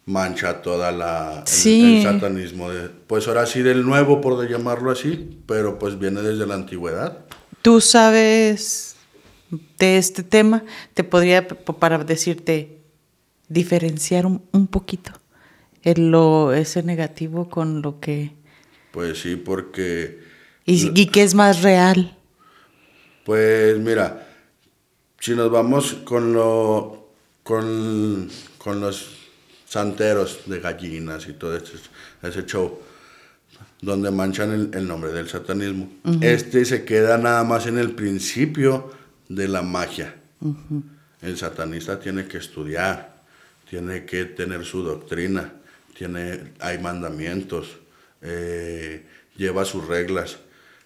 mancha 0.07 0.63
toda 0.63 0.91
la 0.93 1.41
el- 1.41 1.47
Sí. 1.47 1.97
el, 1.99 2.03
satanismo 2.03 2.71
de, 2.71 2.89
pues 2.89 3.29
ahora 3.29 3.45
sí 3.47 3.61
del 3.63 3.85
nuevo 3.85 4.21
por 4.21 4.49
llamarlo 4.49 4.91
así 4.91 5.39
pero 5.47 5.79
pues 5.79 5.99
viene 5.99 6.23
desde 6.23 6.47
la 6.47 6.55
antigüedad 6.55 7.19
Tú 7.63 7.81
sabes 7.83 8.97
de 9.79 9.99
este 9.99 10.23
tema, 10.23 10.65
te 10.95 11.05
podría, 11.05 11.47
para 11.47 11.99
decirte, 11.99 12.80
diferenciar 13.51 14.25
un, 14.25 14.43
un 14.53 14.67
poquito 14.69 15.13
el, 15.83 16.11
lo, 16.11 16.55
ese 16.55 16.83
negativo 16.83 17.49
con 17.51 17.83
lo 17.83 18.01
que... 18.01 18.33
pues 18.93 19.21
sí 19.21 19.37
porque 19.37 20.21
Y, 20.65 20.99
y 20.99 21.07
que 21.07 21.23
es 21.23 21.35
más 21.35 21.63
real. 21.63 22.17
pues 23.25 23.79
mira 23.79 24.27
si 25.19 25.35
nos 25.35 25.51
vamos 25.51 25.95
con 26.05 26.33
lo 26.33 27.11
con, 27.43 28.29
con 28.59 28.81
los 28.81 29.17
santeros 29.67 30.41
de 30.47 30.61
gallinas 30.61 31.27
y 31.29 31.33
todo 31.35 31.57
ese, 31.57 31.75
ese 32.23 32.45
show 32.47 32.79
donde 33.83 34.11
manchan 34.11 34.53
el, 34.53 34.71
el 34.75 34.87
nombre 34.87 35.11
del 35.11 35.29
satanismo. 35.29 35.89
Este 36.21 36.65
se 36.67 36.85
queda 36.85 37.17
nada 37.19 37.45
más 37.45 37.67
en 37.67 37.79
el 37.79 37.93
principio 37.93 38.93
de 39.29 39.49
la 39.49 39.63
magia. 39.63 40.15
El 41.23 41.37
satanista 41.39 41.99
tiene 41.99 42.27
que 42.27 42.37
estudiar, 42.39 43.20
tiene 43.71 44.05
que 44.05 44.25
tener 44.25 44.65
su 44.65 44.83
doctrina, 44.83 45.53
tiene, 45.97 46.55
hay 46.59 46.79
mandamientos, 46.79 47.69
eh, 48.21 49.07
lleva 49.37 49.65
sus 49.65 49.87
reglas. 49.87 50.39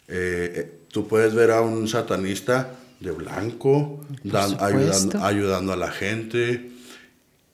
Eh, 0.06 0.52
eh, 0.54 0.72
tú 0.92 1.08
puedes 1.08 1.34
ver 1.34 1.50
a 1.50 1.62
un 1.62 1.88
satanista 1.88 2.72
de 3.00 3.10
blanco, 3.10 4.04
dan- 4.22 4.58
ayudando, 4.60 5.18
ayudando 5.24 5.72
a 5.72 5.76
la 5.76 5.90
gente, 5.90 6.70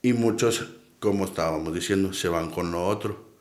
y 0.01 0.11
muchos, 0.11 0.65
como 0.99 1.23
estábamos 1.25 1.73
diciendo, 1.73 2.11
se 2.11 2.27
van 2.27 2.51
con 2.51 2.71
lo 2.71 2.85
otro. 2.85 3.31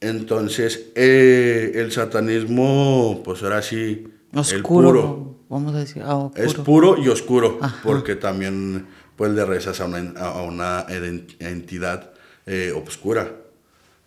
Entonces, 0.00 0.88
eh, 0.94 1.72
el 1.74 1.90
satanismo, 1.92 3.22
pues 3.24 3.42
ahora 3.42 3.62
sí, 3.62 4.08
el 4.32 4.38
Oscuro. 4.38 4.88
puro, 4.90 5.30
Vamos 5.50 5.74
a 5.74 5.78
decir, 5.80 6.02
ah, 6.06 6.16
oscuro. 6.16 6.44
es 6.46 6.54
puro 6.54 6.96
y 7.02 7.08
oscuro, 7.08 7.58
Ajá. 7.60 7.80
porque 7.82 8.14
también 8.14 8.86
pues 9.20 9.32
le 9.32 9.44
rezas 9.44 9.78
a 9.82 9.84
una, 9.84 10.18
a 10.18 10.40
una 10.40 10.86
entidad 10.88 12.08
eh, 12.46 12.72
obscura. 12.74 13.30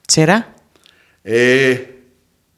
¿Será? 0.07 0.55
Eh, 1.23 2.01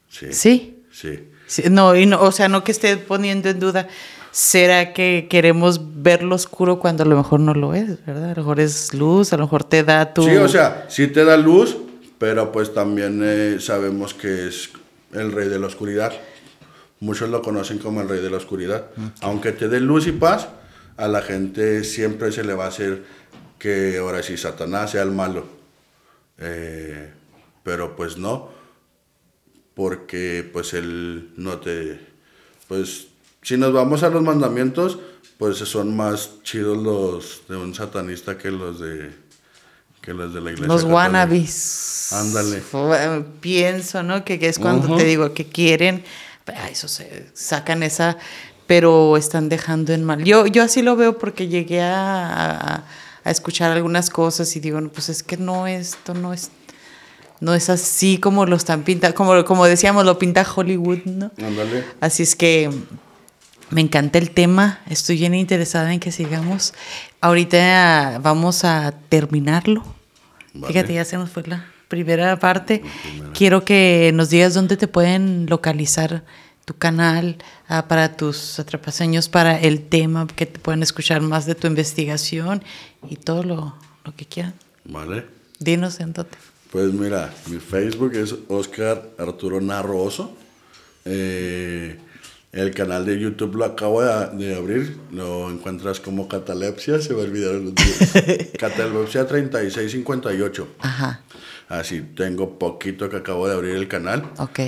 sí. 0.08 0.32
Sí. 0.32 0.82
Sí. 0.90 1.28
Sí, 1.46 1.64
No, 1.68 1.94
y 1.94 2.06
no, 2.06 2.18
o 2.22 2.32
sea, 2.32 2.48
no 2.48 2.64
que 2.64 2.72
esté 2.72 2.96
poniendo 2.96 3.50
en 3.50 3.60
duda, 3.60 3.88
¿será 4.30 4.94
que 4.94 5.26
queremos 5.28 6.02
ver 6.02 6.22
lo 6.22 6.34
oscuro 6.34 6.78
cuando 6.78 7.02
a 7.02 7.06
lo 7.06 7.18
mejor 7.18 7.40
no 7.40 7.52
lo 7.52 7.74
es, 7.74 8.02
verdad? 8.06 8.30
A 8.30 8.34
lo 8.36 8.36
mejor 8.36 8.60
es 8.60 8.94
luz, 8.94 9.34
a 9.34 9.36
lo 9.36 9.42
mejor 9.42 9.64
te 9.64 9.84
da 9.84 10.14
tu... 10.14 10.22
Sí, 10.22 10.34
o 10.36 10.48
sea, 10.48 10.86
sí 10.88 11.08
te 11.08 11.26
da 11.26 11.36
luz, 11.36 11.76
pero 12.16 12.52
pues 12.52 12.72
también 12.72 13.20
eh, 13.22 13.58
sabemos 13.60 14.14
que 14.14 14.48
es 14.48 14.70
el 15.12 15.30
rey 15.32 15.50
de 15.50 15.58
la 15.58 15.66
oscuridad. 15.66 16.14
Muchos 17.00 17.28
lo 17.28 17.42
conocen 17.42 17.76
como 17.76 18.00
el 18.00 18.08
rey 18.08 18.22
de 18.22 18.30
la 18.30 18.38
oscuridad. 18.38 18.86
Aunque 19.20 19.52
te 19.52 19.68
dé 19.68 19.78
luz 19.78 20.06
y 20.06 20.12
paz, 20.12 20.48
a 20.96 21.08
la 21.08 21.22
gente 21.22 21.84
siempre 21.84 22.32
se 22.32 22.44
le 22.44 22.54
va 22.54 22.64
a 22.64 22.68
hacer 22.68 23.04
que 23.58 23.98
ahora 23.98 24.22
sí 24.22 24.36
Satanás 24.36 24.92
sea 24.92 25.02
el 25.02 25.12
malo. 25.12 25.46
Eh, 26.38 27.12
pero 27.62 27.96
pues 27.96 28.16
no, 28.16 28.50
porque 29.74 30.48
pues 30.52 30.74
él 30.74 31.32
no 31.36 31.58
te... 31.58 32.00
Pues 32.68 33.08
si 33.42 33.56
nos 33.56 33.72
vamos 33.72 34.02
a 34.02 34.10
los 34.10 34.22
mandamientos, 34.22 34.98
pues 35.38 35.58
son 35.58 35.96
más 35.96 36.42
chidos 36.42 36.78
los 36.78 37.42
de 37.48 37.56
un 37.56 37.74
satanista 37.74 38.38
que 38.38 38.50
los 38.50 38.80
de 38.80 39.10
que 40.00 40.14
los 40.14 40.32
de 40.32 40.40
la 40.40 40.52
iglesia. 40.52 40.68
Los 40.68 40.82
católica. 40.82 40.94
wannabes. 40.94 42.12
Ándale. 42.12 42.62
Pienso, 43.40 44.02
¿no? 44.02 44.24
Que, 44.24 44.38
que 44.38 44.48
es 44.48 44.58
cuando 44.58 44.96
te 44.96 45.04
digo 45.04 45.34
que 45.34 45.46
quieren, 45.46 46.04
eso 46.70 46.86
se 46.86 47.28
sacan 47.34 47.82
esa, 47.82 48.16
pero 48.66 49.16
están 49.16 49.48
dejando 49.48 49.92
en 49.92 50.04
mal. 50.04 50.24
Yo, 50.24 50.46
yo 50.46 50.62
así 50.62 50.82
lo 50.82 50.96
veo 50.96 51.18
porque 51.18 51.48
llegué 51.48 51.82
a, 51.82 52.50
a- 52.50 52.84
a 53.24 53.30
escuchar 53.30 53.72
algunas 53.72 54.08
cosas 54.10 54.54
y 54.54 54.60
digo, 54.60 54.80
no, 54.80 54.88
pues 54.88 55.08
es 55.08 55.22
que 55.24 55.36
no, 55.36 55.66
esto 55.66 56.14
no 56.14 56.32
es, 56.32 56.50
no 57.40 57.54
es 57.54 57.68
así 57.70 58.18
como 58.18 58.46
lo 58.46 58.54
están 58.54 58.82
pintando, 58.84 59.16
como, 59.16 59.44
como 59.44 59.64
decíamos, 59.66 60.04
lo 60.04 60.16
pinta 60.18 60.46
Hollywood, 60.54 61.00
¿no? 61.06 61.32
Ándale. 61.44 61.84
Así 62.00 62.22
es 62.22 62.36
que 62.36 62.70
me 63.70 63.80
encanta 63.80 64.18
el 64.18 64.30
tema, 64.30 64.78
estoy 64.88 65.16
bien 65.18 65.34
interesada 65.34 65.92
en 65.92 65.98
que 65.98 66.12
sigamos. 66.12 66.72
Ahorita 67.20 68.20
vamos 68.22 68.62
a 68.64 68.92
terminarlo. 69.08 69.82
Vale. 70.54 70.72
Fíjate, 70.72 70.94
ya 70.94 71.04
se 71.04 71.16
nos 71.16 71.28
fue 71.30 71.42
la 71.46 71.66
primera 71.88 72.38
parte. 72.38 72.82
Quiero 73.34 73.64
que 73.64 74.12
nos 74.14 74.30
digas 74.30 74.54
dónde 74.54 74.76
te 74.76 74.86
pueden 74.86 75.46
localizar 75.50 76.22
tu 76.66 76.74
canal 76.74 77.36
ah, 77.68 77.86
para 77.88 78.16
tus 78.16 78.58
atrapaseños, 78.58 79.28
para 79.28 79.58
el 79.58 79.84
tema, 79.88 80.26
que 80.26 80.46
te 80.46 80.58
puedan 80.58 80.82
escuchar 80.82 81.22
más 81.22 81.46
de 81.46 81.54
tu 81.54 81.68
investigación 81.68 82.62
y 83.08 83.16
todo 83.16 83.44
lo, 83.44 83.76
lo 84.04 84.14
que 84.16 84.26
quieran. 84.26 84.52
Vale. 84.84 85.24
Dinos 85.60 86.00
en 86.00 86.12
dónde. 86.12 86.36
Pues 86.72 86.92
mira, 86.92 87.32
mi 87.46 87.58
Facebook 87.58 88.14
es 88.14 88.34
Oscar 88.48 89.08
Arturo 89.16 89.60
Narroso. 89.60 90.36
Eh, 91.04 91.98
el 92.50 92.74
canal 92.74 93.06
de 93.06 93.20
YouTube 93.20 93.54
lo 93.54 93.64
acabo 93.64 94.02
de, 94.02 94.44
de 94.44 94.56
abrir, 94.56 94.98
lo 95.12 95.48
encuentras 95.48 96.00
como 96.00 96.26
Catalepsia, 96.26 97.00
se 97.00 97.14
va 97.14 97.22
a 97.22 97.24
olvidar 97.26 97.54
los 97.54 97.74
días. 97.76 98.50
Catalepsia 98.58 99.26
3658. 99.26 100.68
Ajá, 100.80 101.20
Así, 101.68 102.00
tengo 102.00 102.58
poquito 102.58 103.08
que 103.08 103.18
acabo 103.18 103.46
de 103.46 103.54
abrir 103.54 103.76
el 103.76 103.86
canal. 103.86 104.28
ok. 104.38 104.60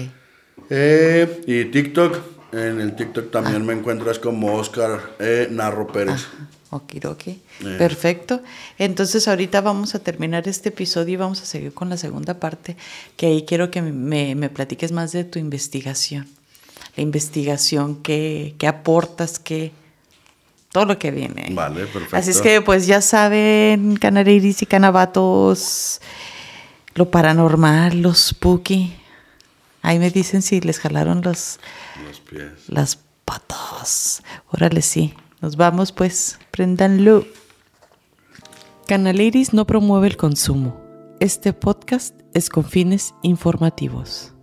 Eh, 0.70 1.42
y 1.46 1.64
TikTok, 1.66 2.18
en 2.52 2.80
el 2.80 2.96
TikTok 2.96 3.30
también 3.30 3.64
me 3.64 3.72
encuentras 3.72 4.18
como 4.18 4.54
Oscar 4.54 5.14
eh, 5.18 5.48
Narro 5.50 5.86
Pérez. 5.86 6.26
Okidoki. 6.70 7.30
Eh. 7.30 7.76
Perfecto. 7.78 8.42
Entonces 8.78 9.26
ahorita 9.26 9.60
vamos 9.60 9.94
a 9.94 10.00
terminar 10.00 10.46
este 10.48 10.68
episodio 10.68 11.14
y 11.14 11.16
vamos 11.16 11.40
a 11.40 11.46
seguir 11.46 11.72
con 11.72 11.88
la 11.88 11.96
segunda 11.96 12.34
parte, 12.34 12.76
que 13.16 13.26
ahí 13.26 13.44
quiero 13.46 13.70
que 13.70 13.80
me, 13.80 14.34
me 14.34 14.48
platiques 14.50 14.92
más 14.92 15.12
de 15.12 15.24
tu 15.24 15.38
investigación. 15.38 16.26
La 16.96 17.02
investigación, 17.02 18.02
qué, 18.02 18.54
qué 18.58 18.66
aportas, 18.66 19.38
qué... 19.38 19.72
Todo 20.70 20.84
lo 20.84 20.98
que 20.98 21.10
viene. 21.10 21.46
Vale, 21.52 21.86
perfecto. 21.86 22.14
Así 22.14 22.30
es 22.30 22.42
que 22.42 22.60
pues 22.60 22.86
ya 22.86 23.00
saben, 23.00 23.96
canariris 23.96 24.60
y 24.60 24.66
canabatos, 24.66 26.02
lo 26.94 27.10
paranormal, 27.10 28.02
los 28.02 28.18
spooky. 28.26 28.94
Ahí 29.88 29.98
me 29.98 30.10
dicen 30.10 30.42
si 30.42 30.60
les 30.60 30.80
jalaron 30.80 31.22
los, 31.22 31.58
Los 32.06 32.20
pies. 32.20 32.68
las 32.68 32.98
patas. 33.24 34.22
Órale, 34.52 34.82
sí. 34.82 35.14
Nos 35.40 35.56
vamos, 35.56 35.92
pues. 35.92 36.38
Préndanlo. 36.50 37.24
Canal 38.86 39.18
Iris 39.18 39.54
no 39.54 39.66
promueve 39.66 40.08
el 40.08 40.18
consumo. 40.18 40.78
Este 41.20 41.54
podcast 41.54 42.14
es 42.34 42.50
con 42.50 42.64
fines 42.64 43.14
informativos. 43.22 44.34